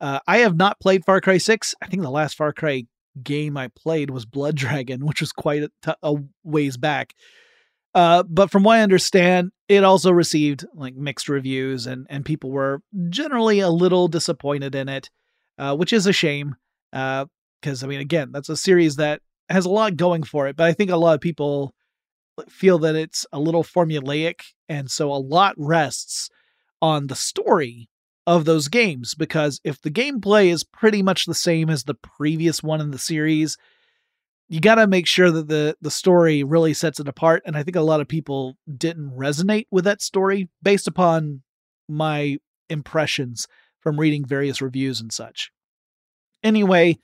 [0.00, 1.74] Uh, I have not played Far Cry 6.
[1.82, 2.84] I think the last Far Cry
[3.22, 7.14] game I played was Blood Dragon, which was quite a, t- a ways back.
[7.94, 12.50] Uh, but from what I understand, it also received like mixed reviews, and and people
[12.50, 15.10] were generally a little disappointed in it,
[15.58, 16.56] uh, which is a shame.
[16.92, 17.26] Uh,
[17.60, 20.66] because I mean, again, that's a series that has a lot going for it, but
[20.66, 21.74] I think a lot of people
[22.48, 26.28] feel that it's a little formulaic, and so a lot rests
[26.80, 27.88] on the story
[28.26, 29.14] of those games.
[29.14, 32.98] Because if the gameplay is pretty much the same as the previous one in the
[32.98, 33.56] series,
[34.48, 37.42] you got to make sure that the the story really sets it apart.
[37.44, 41.42] And I think a lot of people didn't resonate with that story based upon
[41.88, 42.38] my
[42.68, 43.46] impressions
[43.80, 45.50] from reading various reviews and such.
[46.42, 46.98] Anyway,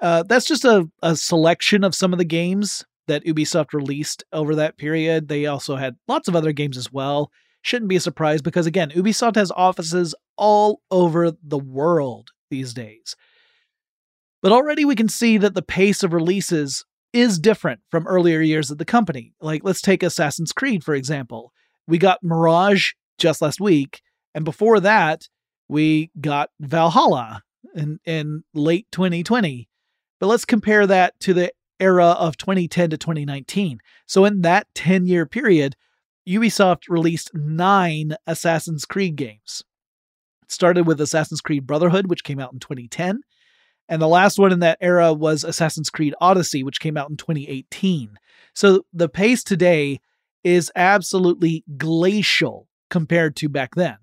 [0.00, 4.54] uh, that's just a, a selection of some of the games that Ubisoft released over
[4.54, 5.28] that period.
[5.28, 7.30] They also had lots of other games as well.
[7.62, 13.16] Shouldn't be a surprise because, again, Ubisoft has offices all over the world these days.
[14.42, 16.84] But already we can see that the pace of releases
[17.14, 19.32] is different from earlier years of the company.
[19.40, 21.52] Like, let's take Assassin's Creed, for example.
[21.86, 24.02] We got Mirage just last week,
[24.34, 25.28] and before that,
[25.68, 27.42] we got Valhalla
[27.74, 29.68] in, in late 2020.
[30.20, 33.80] But let's compare that to the era of 2010 to 2019.
[34.06, 35.76] So, in that 10 year period,
[36.28, 39.62] Ubisoft released nine Assassin's Creed games.
[40.42, 43.20] It started with Assassin's Creed Brotherhood, which came out in 2010.
[43.88, 47.16] And the last one in that era was Assassin's Creed Odyssey, which came out in
[47.16, 48.18] 2018.
[48.54, 50.00] So the pace today
[50.42, 53.96] is absolutely glacial compared to back then.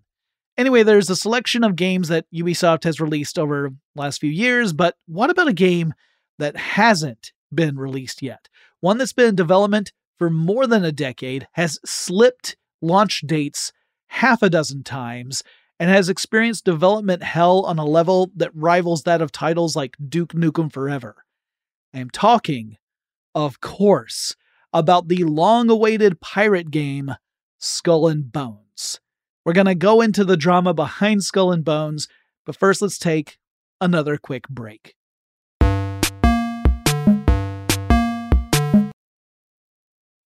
[0.62, 4.74] Anyway, there's a selection of games that Ubisoft has released over the last few years,
[4.74, 5.92] but what about a game
[6.38, 8.48] that hasn't been released yet.
[8.80, 13.72] One that's been in development for more than a decade, has slipped launch dates
[14.08, 15.44] half a dozen times,
[15.80, 20.34] and has experienced development hell on a level that rivals that of titles like Duke
[20.34, 21.26] Nukem Forever.
[21.94, 22.78] I am talking,
[23.34, 24.36] of course,
[24.72, 27.16] about the long awaited pirate game
[27.58, 29.00] Skull and Bones.
[29.44, 32.08] We're going to go into the drama behind Skull and Bones,
[32.46, 33.40] but first let's take
[33.80, 34.94] another quick break.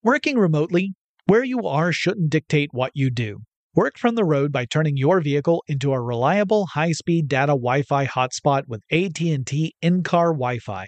[0.03, 0.95] Working remotely,
[1.27, 3.39] where you are shouldn't dictate what you do.
[3.73, 8.63] Work from the road by turning your vehicle into a reliable high-speed data Wi-Fi hotspot
[8.67, 10.87] with AT&T in-car Wi-Fi.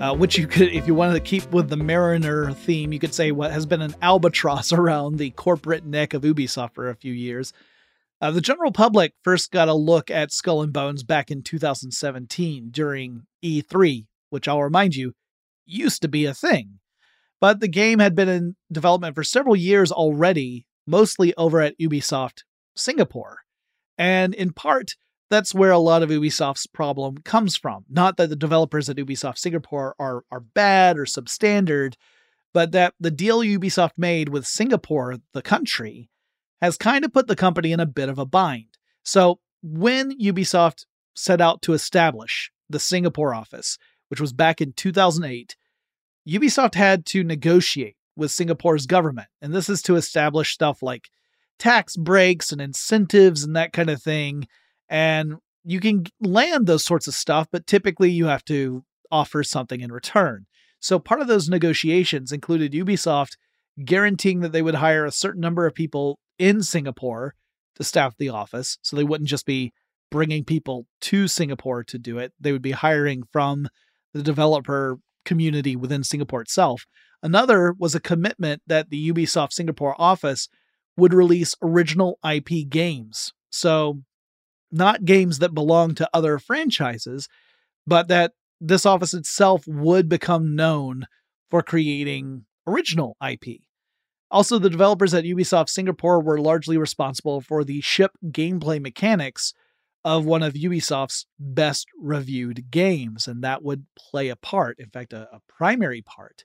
[0.00, 3.14] uh, which you could, if you wanted to keep with the Mariner theme, you could
[3.14, 7.12] say what has been an albatross around the corporate neck of Ubisoft for a few
[7.12, 7.52] years.
[8.20, 12.68] Uh, the general public first got a look at Skull and Bones back in 2017
[12.70, 15.12] during E3, which I'll remind you
[15.64, 16.78] used to be a thing.
[17.40, 22.42] But the game had been in development for several years already, mostly over at Ubisoft
[22.74, 23.40] Singapore.
[23.98, 24.92] And in part,
[25.30, 27.84] that's where a lot of Ubisoft's problem comes from.
[27.88, 31.94] Not that the developers at Ubisoft Singapore are, are bad or substandard,
[32.52, 36.10] but that the deal Ubisoft made with Singapore, the country,
[36.62, 38.78] has kind of put the company in a bit of a bind.
[39.02, 45.56] So when Ubisoft set out to establish the Singapore office, which was back in 2008,
[46.28, 49.28] Ubisoft had to negotiate with Singapore's government.
[49.42, 51.08] And this is to establish stuff like
[51.58, 54.46] tax breaks and incentives and that kind of thing
[54.88, 55.34] and
[55.64, 59.92] you can land those sorts of stuff, but typically you have to offer something in
[59.92, 60.46] return.
[60.80, 63.36] So part of those negotiations included Ubisoft
[63.84, 67.34] guaranteeing that they would hire a certain number of people in Singapore
[67.74, 68.78] to staff the office.
[68.82, 69.72] So they wouldn't just be
[70.10, 73.68] bringing people to Singapore to do it, they would be hiring from
[74.14, 76.86] the developer community within Singapore itself.
[77.22, 80.48] Another was a commitment that the Ubisoft Singapore office
[80.96, 83.32] would release original IP games.
[83.50, 84.02] So
[84.76, 87.28] not games that belong to other franchises,
[87.86, 91.06] but that this office itself would become known
[91.50, 93.60] for creating original IP.
[94.30, 99.54] Also, the developers at Ubisoft Singapore were largely responsible for the ship gameplay mechanics
[100.04, 105.12] of one of Ubisoft's best reviewed games, and that would play a part, in fact,
[105.12, 106.44] a, a primary part,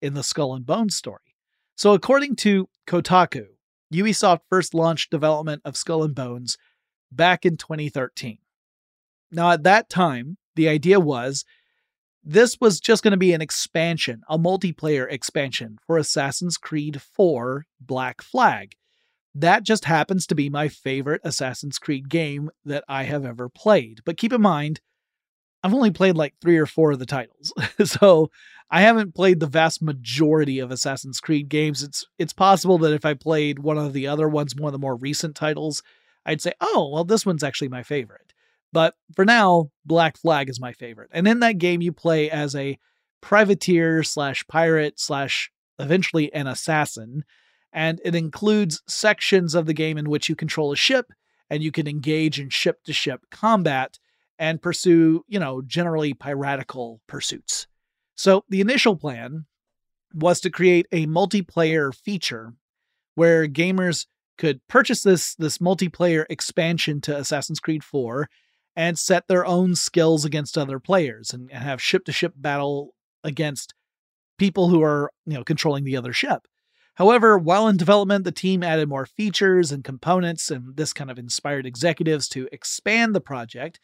[0.00, 1.36] in the Skull and Bones story.
[1.76, 3.46] So, according to Kotaku,
[3.92, 6.56] Ubisoft first launched development of Skull and Bones
[7.16, 8.38] back in 2013.
[9.30, 11.44] Now, at that time, the idea was
[12.24, 17.66] this was just going to be an expansion, a multiplayer expansion for Assassin's Creed 4
[17.80, 18.74] Black Flag.
[19.34, 24.02] That just happens to be my favorite Assassin's Creed game that I have ever played.
[24.04, 24.80] But keep in mind,
[25.62, 27.52] I've only played like three or four of the titles.
[27.84, 28.30] so
[28.70, 31.82] I haven't played the vast majority of Assassin's Creed games.
[31.82, 34.78] It's it's possible that if I played one of the other ones, one of the
[34.78, 35.82] more recent titles,
[36.24, 38.32] I'd say, oh, well, this one's actually my favorite.
[38.72, 41.10] But for now, Black Flag is my favorite.
[41.12, 42.78] And in that game, you play as a
[43.20, 47.24] privateer slash pirate slash eventually an assassin.
[47.72, 51.12] And it includes sections of the game in which you control a ship
[51.50, 53.98] and you can engage in ship to ship combat
[54.38, 57.66] and pursue, you know, generally piratical pursuits.
[58.14, 59.46] So the initial plan
[60.14, 62.54] was to create a multiplayer feature
[63.14, 64.06] where gamers
[64.38, 68.28] could purchase this this multiplayer expansion to Assassin's Creed 4
[68.74, 72.94] and set their own skills against other players and, and have ship to ship battle
[73.22, 73.74] against
[74.38, 76.46] people who are, you know, controlling the other ship.
[76.94, 81.18] However, while in development, the team added more features and components, and this kind of
[81.18, 83.80] inspired executives to expand the project.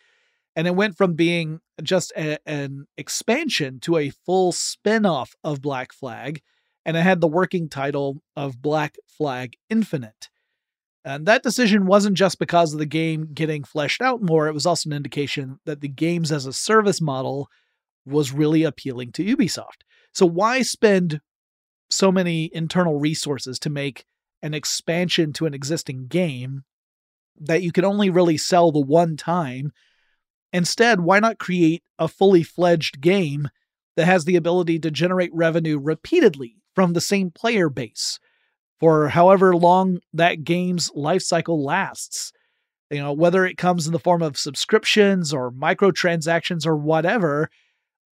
[0.55, 5.63] And it went from being just a, an expansion to a full spin off of
[5.63, 6.43] Black Flag,
[6.85, 10.29] and it had the working title of Black Flag Infinite.
[11.05, 14.67] And that decision wasn't just because of the game getting fleshed out more, it was
[14.67, 17.49] also an indication that the games as a service model
[18.05, 19.83] was really appealing to Ubisoft.
[20.13, 21.21] So, why spend
[21.91, 24.05] so many internal resources to make
[24.43, 26.65] an expansion to an existing game
[27.41, 29.73] that you can only really sell the one time?
[30.53, 33.49] Instead, why not create a fully fledged game
[33.97, 38.19] that has the ability to generate revenue repeatedly from the same player base?
[38.81, 42.33] For however long that game's life cycle lasts.
[42.91, 47.51] You know, whether it comes in the form of subscriptions or microtransactions or whatever,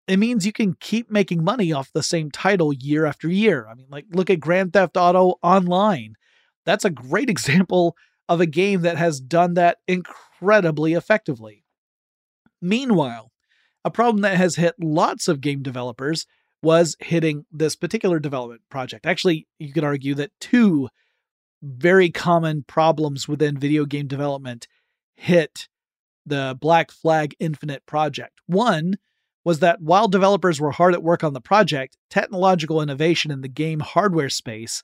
[0.07, 3.67] it means you can keep making money off the same title year after year.
[3.69, 6.14] I mean, like, look at Grand Theft Auto Online.
[6.64, 7.97] That's a great example
[8.29, 11.64] of a game that has done that incredibly effectively.
[12.61, 13.31] Meanwhile,
[13.85, 16.27] a problem that has hit lots of game developers
[16.63, 19.07] was hitting this particular development project.
[19.07, 20.89] Actually, you could argue that two
[21.63, 24.67] very common problems within video game development
[25.17, 25.69] hit
[26.25, 28.41] the Black Flag Infinite project.
[28.47, 28.95] One
[29.45, 33.49] was that while developers were hard at work on the project, technological innovation in the
[33.49, 34.83] game hardware space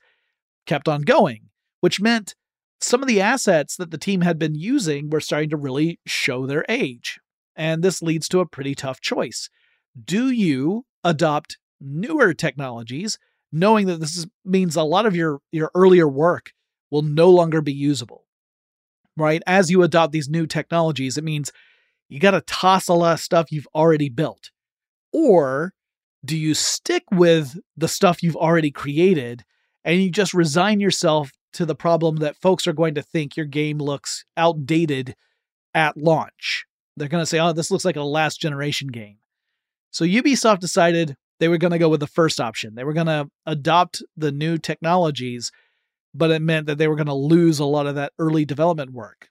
[0.65, 1.49] kept on going,
[1.81, 2.35] which meant
[2.79, 6.45] some of the assets that the team had been using were starting to really show
[6.45, 7.19] their age.
[7.55, 9.49] And this leads to a pretty tough choice.
[10.01, 13.17] Do you adopt newer technologies,
[13.51, 16.51] knowing that this is, means a lot of your, your earlier work
[16.89, 18.25] will no longer be usable?
[19.15, 19.43] Right?
[19.45, 21.51] As you adopt these new technologies, it means
[22.09, 24.49] you got to toss a lot of stuff you've already built.
[25.11, 25.73] Or
[26.25, 29.43] do you stick with the stuff you've already created
[29.83, 33.45] and you just resign yourself to the problem that folks are going to think your
[33.45, 35.15] game looks outdated
[35.73, 36.65] at launch?
[36.95, 39.17] They're going to say, oh, this looks like a last generation game.
[39.91, 42.73] So Ubisoft decided they were going to go with the first option.
[42.73, 45.51] They were going to adopt the new technologies,
[46.13, 48.93] but it meant that they were going to lose a lot of that early development
[48.93, 49.27] work.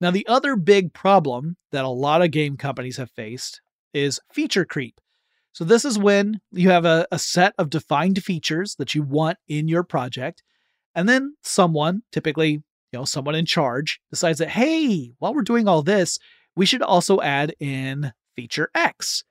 [0.00, 3.60] Now, the other big problem that a lot of game companies have faced
[3.94, 5.00] is feature creep.
[5.52, 9.38] So, this is when you have a, a set of defined features that you want
[9.46, 10.42] in your project,
[10.96, 12.62] and then someone, typically, you
[12.92, 16.18] know, someone in charge, decides that, hey, while we're doing all this,
[16.56, 19.22] we should also add in feature X.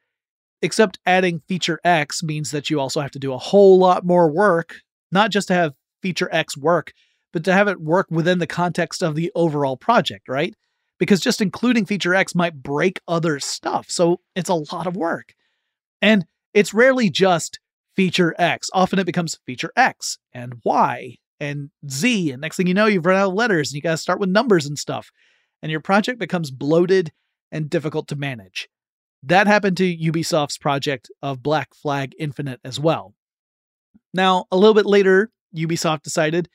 [0.61, 4.29] Except adding feature X means that you also have to do a whole lot more
[4.31, 4.75] work,
[5.11, 6.91] not just to have feature X work,
[7.31, 10.53] but to have it work within the context of the overall project, right?
[10.97, 13.89] Because just including feature X might break other stuff.
[13.89, 15.33] So it's a lot of work.
[16.01, 17.59] And it's rarely just
[17.95, 18.69] feature X.
[18.73, 22.31] Often it becomes feature X and Y and Z.
[22.31, 24.19] And next thing you know, you've run out of letters and you got to start
[24.19, 25.09] with numbers and stuff.
[25.61, 27.11] And your project becomes bloated
[27.51, 28.67] and difficult to manage.
[29.23, 33.13] That happened to Ubisoft's project of Black Flag Infinite as well.
[34.13, 36.49] Now, a little bit later, Ubisoft decided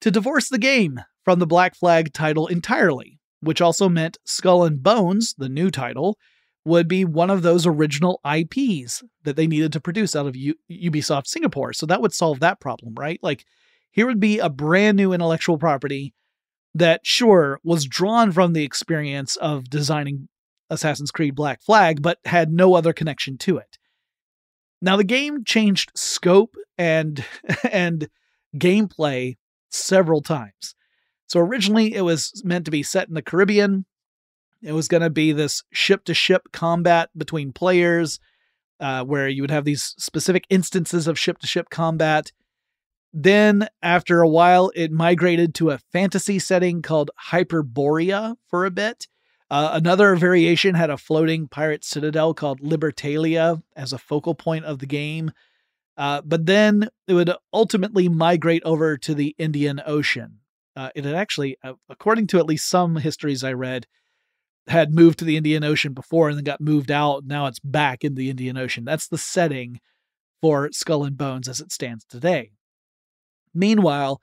[0.00, 4.82] to divorce the game from the Black Flag title entirely, which also meant Skull and
[4.82, 6.18] Bones, the new title,
[6.64, 10.54] would be one of those original IPs that they needed to produce out of U-
[10.70, 11.72] Ubisoft Singapore.
[11.72, 13.18] So that would solve that problem, right?
[13.22, 13.44] Like,
[13.90, 16.12] here would be a brand new intellectual property
[16.74, 20.28] that, sure, was drawn from the experience of designing
[20.70, 23.78] Assassin's Creed Black Flag, but had no other connection to it.
[24.80, 27.24] Now the game changed scope and
[27.70, 28.08] and
[28.56, 29.36] gameplay
[29.70, 30.74] several times.
[31.26, 33.84] So originally it was meant to be set in the Caribbean.
[34.62, 38.18] It was going to be this ship to ship combat between players,
[38.80, 42.32] uh, where you would have these specific instances of ship to ship combat.
[43.12, 49.06] Then, after a while, it migrated to a fantasy setting called Hyperborea for a bit.
[49.50, 54.78] Uh, another variation had a floating pirate citadel called Libertalia as a focal point of
[54.78, 55.30] the game.
[55.96, 60.40] Uh, but then it would ultimately migrate over to the Indian Ocean.
[60.76, 63.86] Uh, it had actually, uh, according to at least some histories I read,
[64.68, 67.24] had moved to the Indian Ocean before and then got moved out.
[67.24, 68.84] Now it's back in the Indian Ocean.
[68.84, 69.80] That's the setting
[70.40, 72.52] for Skull and Bones as it stands today.
[73.54, 74.20] Meanwhile,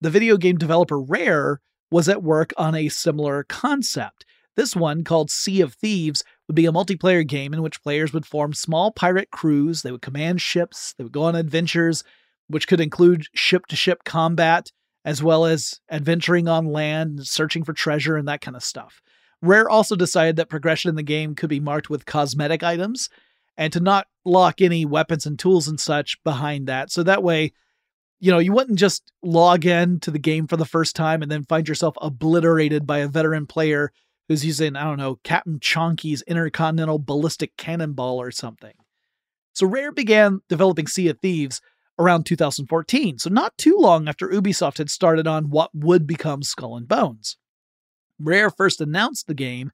[0.00, 1.60] the video game developer Rare
[1.90, 4.24] was at work on a similar concept.
[4.56, 8.26] This one, called Sea of Thieves, would be a multiplayer game in which players would
[8.26, 9.82] form small pirate crews.
[9.82, 12.02] They would command ships, they would go on adventures,
[12.48, 14.70] which could include ship to ship combat,
[15.04, 19.02] as well as adventuring on land, searching for treasure, and that kind of stuff.
[19.42, 23.10] Rare also decided that progression in the game could be marked with cosmetic items
[23.56, 26.90] and to not lock any weapons and tools and such behind that.
[26.90, 27.52] So that way,
[28.18, 31.30] you know, you wouldn't just log in to the game for the first time and
[31.30, 33.92] then find yourself obliterated by a veteran player
[34.28, 38.74] who's using, I don't know, Captain Chonky's intercontinental ballistic cannonball or something.
[39.52, 41.60] So Rare began developing Sea of Thieves
[41.98, 46.76] around 2014, so not too long after Ubisoft had started on what would become Skull
[46.76, 47.38] and Bones.
[48.18, 49.70] Rare first announced the game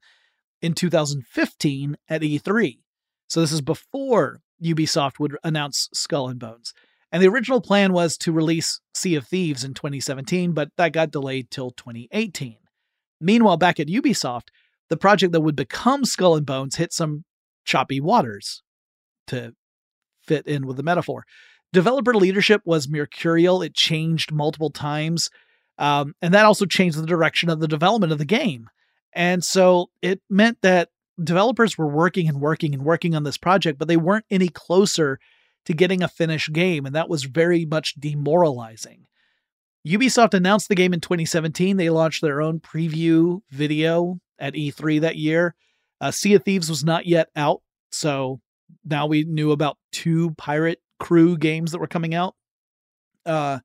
[0.61, 2.79] in 2015 at E3.
[3.27, 6.73] So this is before Ubisoft would announce Skull and Bones.
[7.11, 11.11] And the original plan was to release Sea of Thieves in 2017, but that got
[11.11, 12.57] delayed till 2018.
[13.23, 14.49] Meanwhile, back at Ubisoft,
[14.89, 17.23] the project that would become Skull and Bones hit some
[17.65, 18.61] choppy waters,
[19.27, 19.53] to
[20.27, 21.25] fit in with the metaphor.
[21.71, 25.29] Developer leadership was mercurial, it changed multiple times,
[25.77, 28.69] um, and that also changed the direction of the development of the game.
[29.13, 30.89] And so it meant that
[31.23, 35.19] developers were working and working and working on this project, but they weren't any closer
[35.65, 39.07] to getting a finished game, and that was very much demoralizing.
[39.87, 41.77] Ubisoft announced the game in 2017.
[41.77, 45.55] They launched their own preview video at E3 that year.
[45.99, 47.61] Uh, sea of Thieves was not yet out,
[47.91, 48.39] so
[48.85, 52.35] now we knew about two pirate crew games that were coming out.
[53.25, 53.59] Uh,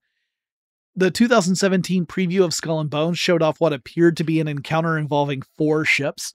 [0.96, 4.98] the 2017 preview of Skull and Bones showed off what appeared to be an encounter
[4.98, 6.34] involving four ships.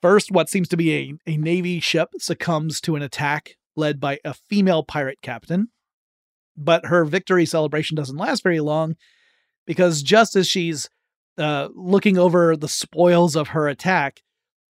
[0.00, 4.18] First, what seems to be a, a Navy ship succumbs to an attack led by
[4.24, 5.68] a female pirate captain.
[6.56, 8.96] But her victory celebration doesn't last very long
[9.66, 10.88] because just as she's
[11.36, 14.22] uh, looking over the spoils of her attack,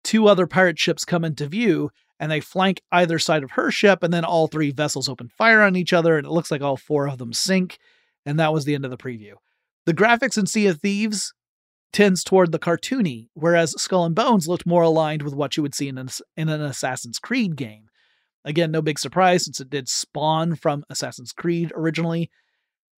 [0.03, 4.03] two other pirate ships come into view and they flank either side of her ship,
[4.03, 6.77] and then all three vessels open fire on each other, and it looks like all
[6.77, 7.79] four of them sink.
[8.25, 9.35] And that was the end of the preview.
[9.85, 11.35] The graphics in Sea of Thieves
[11.93, 15.75] tends toward the cartoony, whereas Skull and Bones looked more aligned with what you would
[15.75, 17.89] see in an, in an Assassin's Creed game.
[18.45, 22.31] Again, no big surprise since it did spawn from Assassin's Creed originally,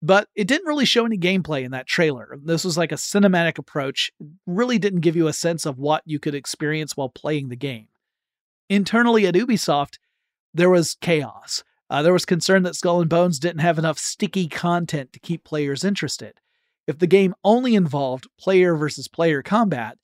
[0.01, 2.37] but it didn't really show any gameplay in that trailer.
[2.43, 4.11] This was like a cinematic approach,
[4.47, 7.89] really didn't give you a sense of what you could experience while playing the game.
[8.69, 9.99] Internally at Ubisoft,
[10.53, 11.63] there was chaos.
[11.91, 15.45] Uh, there was concern that Skull and Bones didn't have enough sticky content to keep
[15.45, 16.41] players interested.
[16.87, 19.99] If the game only involved player versus player combat,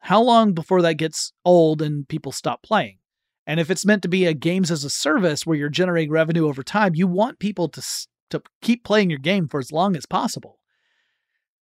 [0.00, 2.99] how long before that gets old and people stop playing?
[3.50, 6.46] And if it's meant to be a games as a service where you're generating revenue
[6.46, 7.82] over time, you want people to
[8.30, 10.60] to keep playing your game for as long as possible.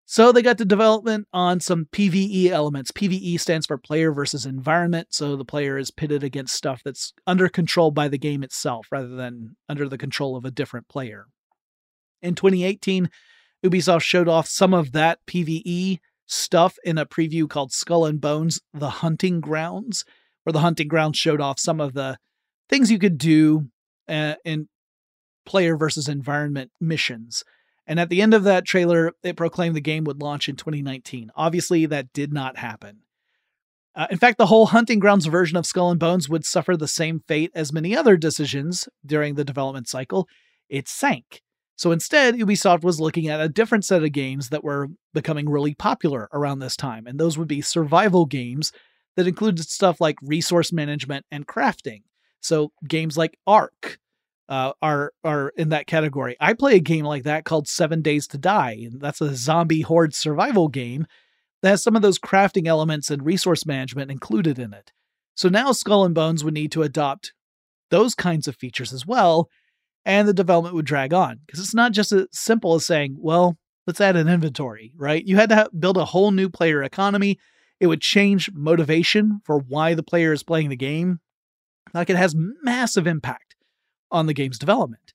[0.06, 2.92] So they got to development on some PvE elements.
[2.92, 7.50] PvE stands for player versus environment, so the player is pitted against stuff that's under
[7.50, 11.26] control by the game itself rather than under the control of a different player.
[12.22, 13.10] In 2018,
[13.66, 18.62] Ubisoft showed off some of that PvE stuff in a preview called Skull and Bones
[18.74, 20.06] The Hunting Grounds,
[20.44, 22.18] where the Hunting Grounds showed off some of the
[22.70, 23.70] things you could do
[24.08, 24.68] uh, in
[25.46, 27.44] player versus environment missions.
[27.86, 31.32] And at the end of that trailer, it proclaimed the game would launch in 2019.
[31.36, 33.00] Obviously, that did not happen.
[33.96, 36.88] Uh, in fact, the whole Hunting Grounds version of Skull and Bones would suffer the
[36.88, 40.28] same fate as many other decisions during the development cycle.
[40.70, 41.42] It sank.
[41.76, 45.76] So instead, Ubisoft was looking at a different set of games that were becoming really
[45.76, 48.72] popular around this time, and those would be survival games
[49.16, 52.02] that included stuff like resource management and crafting.
[52.42, 54.00] So games like Ark,
[54.50, 56.36] uh, are are in that category.
[56.40, 59.82] I play a game like that called Seven Days to Die, and that's a zombie
[59.82, 61.06] horde survival game
[61.62, 64.92] that has some of those crafting elements and resource management included in it.
[65.36, 67.34] So now Skull and Bones would need to adopt
[67.90, 69.50] those kinds of features as well,
[70.06, 73.58] and the development would drag on because it's not just as simple as saying, "Well,
[73.88, 75.26] let's add an inventory." Right?
[75.26, 77.40] You had to build a whole new player economy.
[77.80, 81.20] It would change motivation for why the player is playing the game.
[81.94, 83.56] Like it has massive impact
[84.12, 85.14] on the game's development.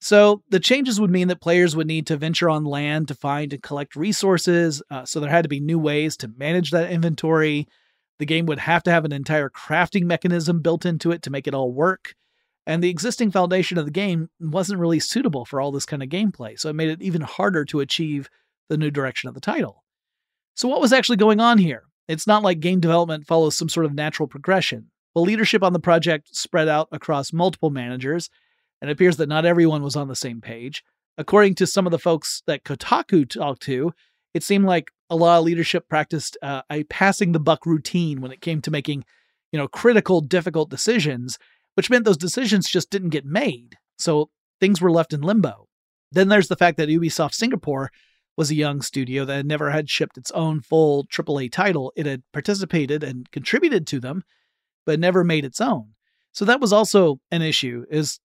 [0.00, 3.52] So the changes would mean that players would need to venture on land to find
[3.52, 4.80] and collect resources.
[4.90, 7.66] Uh, so there had to be new ways to manage that inventory.
[8.18, 11.48] The game would have to have an entire crafting mechanism built into it to make
[11.48, 12.14] it all work.
[12.66, 16.10] And the existing foundation of the game wasn't really suitable for all this kind of
[16.10, 18.28] gameplay, so it made it even harder to achieve
[18.68, 19.84] the new direction of the title.
[20.54, 21.84] So, what was actually going on here?
[22.08, 24.90] It's not like game development follows some sort of natural progression.
[25.14, 28.30] Well, leadership on the project spread out across multiple managers,
[28.80, 30.82] and it appears that not everyone was on the same page.
[31.18, 33.92] According to some of the folks that Kotaku talked to,
[34.34, 38.30] it seemed like a lot of leadership practiced uh, a passing the buck routine when
[38.30, 39.04] it came to making,
[39.52, 41.38] you know, critical, difficult decisions,
[41.74, 43.76] which meant those decisions just didn't get made.
[43.98, 44.30] So
[44.60, 45.66] things were left in limbo.
[46.12, 47.90] Then there's the fact that Ubisoft Singapore
[48.38, 51.92] was a young studio that had never had shipped its own full AAA title.
[51.96, 54.22] It had participated and contributed to them,
[54.86, 55.88] but never made its own.
[56.30, 57.84] So that was also an issue.
[57.90, 58.20] Is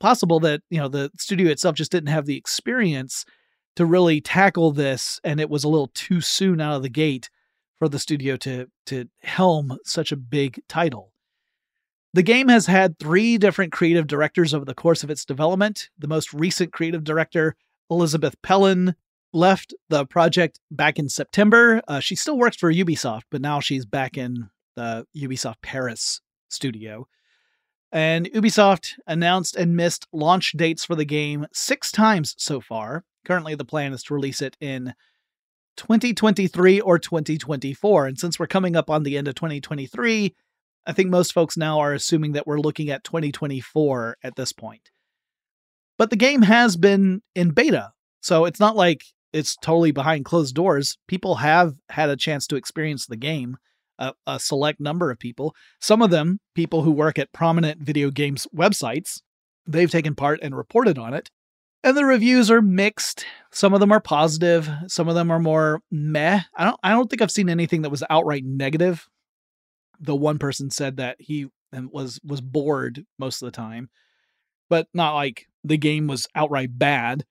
[0.00, 3.26] possible that, you know, the studio itself just didn't have the experience
[3.76, 7.28] to really tackle this and it was a little too soon out of the gate
[7.78, 11.12] for the studio to to helm such a big title.
[12.14, 15.90] The game has had three different creative directors over the course of its development.
[15.98, 17.54] The most recent creative director,
[17.90, 18.94] Elisabeth Pellen,
[19.32, 21.82] left the project back in September.
[21.86, 27.06] Uh, she still works for Ubisoft, but now she's back in the Ubisoft Paris studio.
[27.90, 33.04] And Ubisoft announced and missed launch dates for the game six times so far.
[33.24, 34.94] Currently, the plan is to release it in
[35.76, 38.06] 2023 or 2024.
[38.06, 40.34] And since we're coming up on the end of 2023,
[40.86, 44.90] I think most folks now are assuming that we're looking at 2024 at this point.
[45.96, 49.02] But the game has been in beta, so it's not like
[49.32, 50.98] it's totally behind closed doors.
[51.06, 53.56] People have had a chance to experience the game
[53.98, 55.54] a, a select number of people.
[55.80, 59.20] Some of them, people who work at prominent video games websites,
[59.66, 61.30] they've taken part and reported on it.
[61.84, 63.24] And the reviews are mixed.
[63.52, 66.40] Some of them are positive, some of them are more meh.
[66.56, 69.08] I don't I don't think I've seen anything that was outright negative.
[70.00, 73.90] The one person said that he was was bored most of the time,
[74.68, 77.24] but not like the game was outright bad.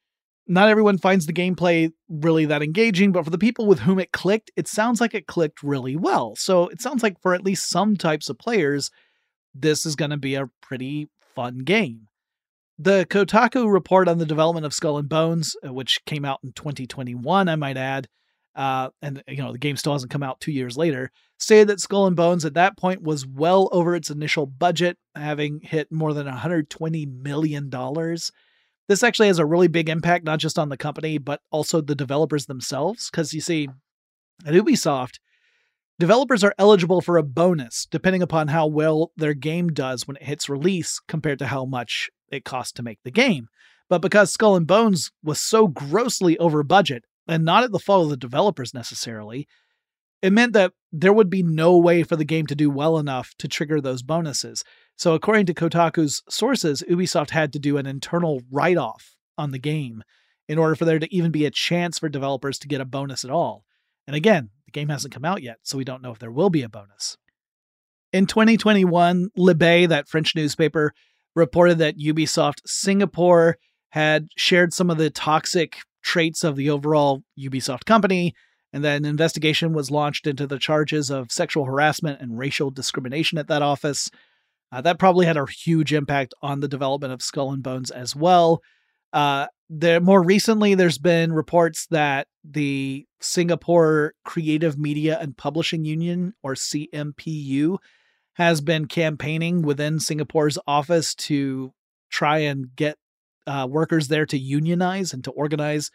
[0.48, 4.12] Not everyone finds the gameplay really that engaging, but for the people with whom it
[4.12, 6.36] clicked, it sounds like it clicked really well.
[6.36, 8.90] So it sounds like for at least some types of players,
[9.54, 12.08] this is going to be a pretty fun game.
[12.80, 16.52] The Kotaku report on the development of Skull and Bones, uh, which came out in
[16.54, 18.08] 2021, I might add,
[18.56, 21.80] uh, and you know the game still hasn't come out two years later, say that
[21.80, 26.14] Skull and Bones at that point was well over its initial budget, having hit more
[26.14, 28.32] than 120 million dollars.
[28.88, 31.96] This actually has a really big impact, not just on the company, but also the
[31.96, 33.10] developers themselves.
[33.10, 33.68] Because you see,
[34.46, 35.20] at Ubisoft,
[36.00, 40.24] developers are eligible for a bonus depending upon how well their game does when it
[40.24, 43.48] hits release compared to how much it costs to make the game.
[43.90, 48.06] But because Skull and Bones was so grossly over budget, and not at the fault
[48.06, 49.48] of the developers necessarily,
[50.22, 53.34] it meant that there would be no way for the game to do well enough
[53.40, 54.64] to trigger those bonuses.
[54.96, 59.60] So, according to Kotaku's sources, Ubisoft had to do an internal write off on the
[59.60, 60.04] game
[60.48, 63.24] in order for there to even be a chance for developers to get a bonus
[63.24, 63.64] at all.
[64.08, 66.50] And again, the game hasn't come out yet, so we don't know if there will
[66.50, 67.18] be a bonus.
[68.14, 70.94] In 2021, Libé, that French newspaper,
[71.36, 73.58] reported that Ubisoft Singapore
[73.90, 78.34] had shared some of the toxic traits of the overall Ubisoft company,
[78.74, 83.38] and that an investigation was launched into the charges of sexual harassment and racial discrimination
[83.38, 84.10] at that office.
[84.72, 88.16] Uh, that probably had a huge impact on the development of Skull and Bones as
[88.16, 88.62] well.
[89.14, 96.34] Uh, there more recently, there's been reports that the Singapore Creative Media and Publishing Union,
[96.44, 97.78] or CMPU,
[98.34, 101.74] has been campaigning within Singapore's office to
[102.10, 102.98] try and get
[103.48, 105.90] uh, workers there to unionize and to organize.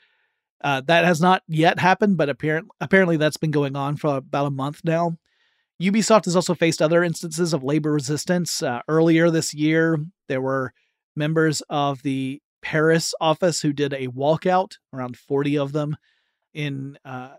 [0.62, 4.46] Uh, that has not yet happened, but apparently, apparently that's been going on for about
[4.46, 5.16] a month now.
[5.82, 8.62] Ubisoft has also faced other instances of labor resistance.
[8.62, 9.98] Uh, earlier this year,
[10.28, 10.72] there were
[11.16, 15.96] members of the Paris office who did a walkout, around 40 of them,
[16.54, 17.30] in uh,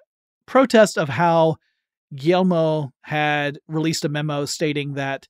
[0.46, 1.56] protest of how
[2.14, 5.28] Guillemot had released a memo stating that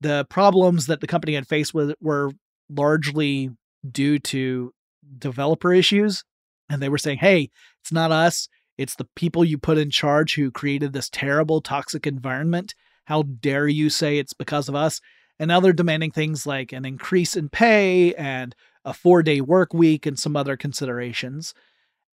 [0.00, 2.30] the problems that the company had faced with were
[2.68, 3.50] largely
[3.90, 4.72] due to
[5.18, 6.24] developer issues.
[6.70, 7.50] And they were saying, hey,
[7.82, 8.48] it's not us.
[8.78, 12.74] It's the people you put in charge who created this terrible, toxic environment.
[13.04, 15.00] How dare you say it's because of us?
[15.38, 18.54] And now they're demanding things like an increase in pay and
[18.84, 21.52] a four day work week and some other considerations.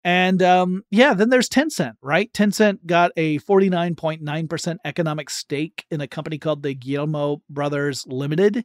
[0.03, 2.33] And um, yeah, then there's Tencent, right?
[2.33, 8.65] Tencent got a 49.9% economic stake in a company called the Guillemot Brothers Limited.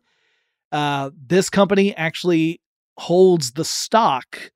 [0.72, 2.62] Uh, this company actually
[2.98, 4.52] holds the stock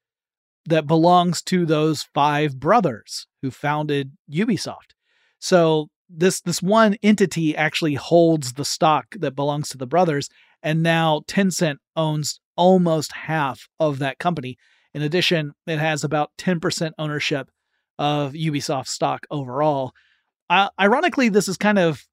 [0.68, 4.93] that belongs to those five brothers who founded Ubisoft.
[5.39, 10.30] So this this one entity actually holds the stock that belongs to the brothers
[10.66, 14.57] and now Tencent owns almost half of that company.
[14.95, 17.51] In addition, it has about 10% ownership
[17.99, 19.91] of Ubisoft stock overall.
[20.49, 22.03] Uh, ironically, this has kind of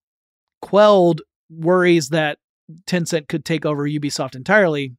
[0.61, 2.39] quelled worries that
[2.87, 4.95] Tencent could take over Ubisoft entirely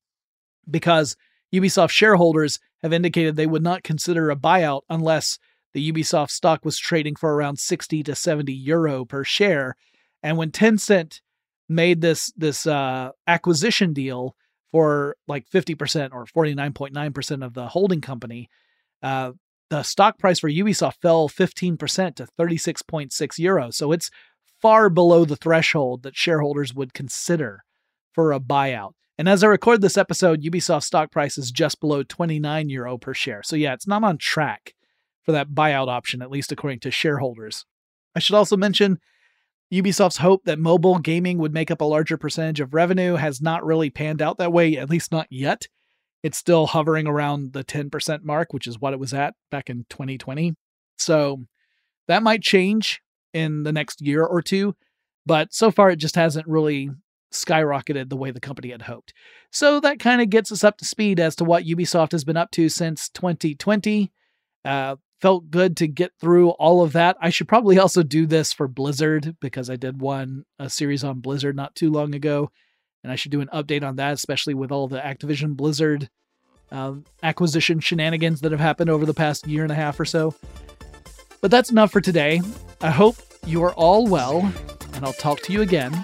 [0.70, 1.16] because
[1.54, 5.40] Ubisoft shareholders have indicated they would not consider a buyout unless
[5.74, 9.76] the Ubisoft stock was trading for around 60 to 70 euro per share.
[10.22, 11.22] And when Tencent
[11.68, 14.36] made this this uh, acquisition deal
[14.72, 18.50] for like 50% or 49.9% of the holding company,
[19.02, 19.32] uh,
[19.70, 23.10] the stock price for Ubisoft fell 15% to 36.6
[23.40, 23.74] euros.
[23.74, 24.10] So it's
[24.62, 27.64] far below the threshold that shareholders would consider
[28.14, 28.94] for a buyout.
[29.18, 33.14] And as I record this episode, Ubisoft stock price is just below 29 euro per
[33.14, 33.44] share.
[33.44, 34.74] So yeah, it's not on track
[35.22, 37.66] for that buyout option, at least according to shareholders.
[38.16, 39.00] I should also mention
[39.72, 43.66] Ubisoft's hope that mobile gaming would make up a larger percentage of revenue has not
[43.66, 45.68] really panned out that way, at least not yet.
[46.22, 49.86] It's still hovering around the 10% mark, which is what it was at back in
[49.90, 50.56] 2020.
[50.98, 51.44] So
[52.08, 53.02] that might change
[53.34, 54.76] in the next year or two,
[55.26, 56.92] but so far it just hasn't really
[57.34, 59.14] skyrocketed the way the company had hoped.
[59.52, 62.38] So that kind of gets us up to speed as to what Ubisoft has been
[62.38, 64.12] up to since 2020.
[64.64, 67.16] Uh, felt good to get through all of that.
[67.22, 71.20] I should probably also do this for Blizzard because I did one a series on
[71.20, 72.52] Blizzard not too long ago,
[73.04, 76.10] and I should do an update on that, especially with all the Activision Blizzard
[76.72, 80.36] um, acquisition shenanigans that have happened over the past year and a half or so.
[81.40, 82.42] But that's enough for today.
[82.82, 83.16] I hope
[83.46, 84.52] you are all well,
[84.94, 86.04] and I'll talk to you again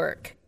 [0.00, 0.39] Work.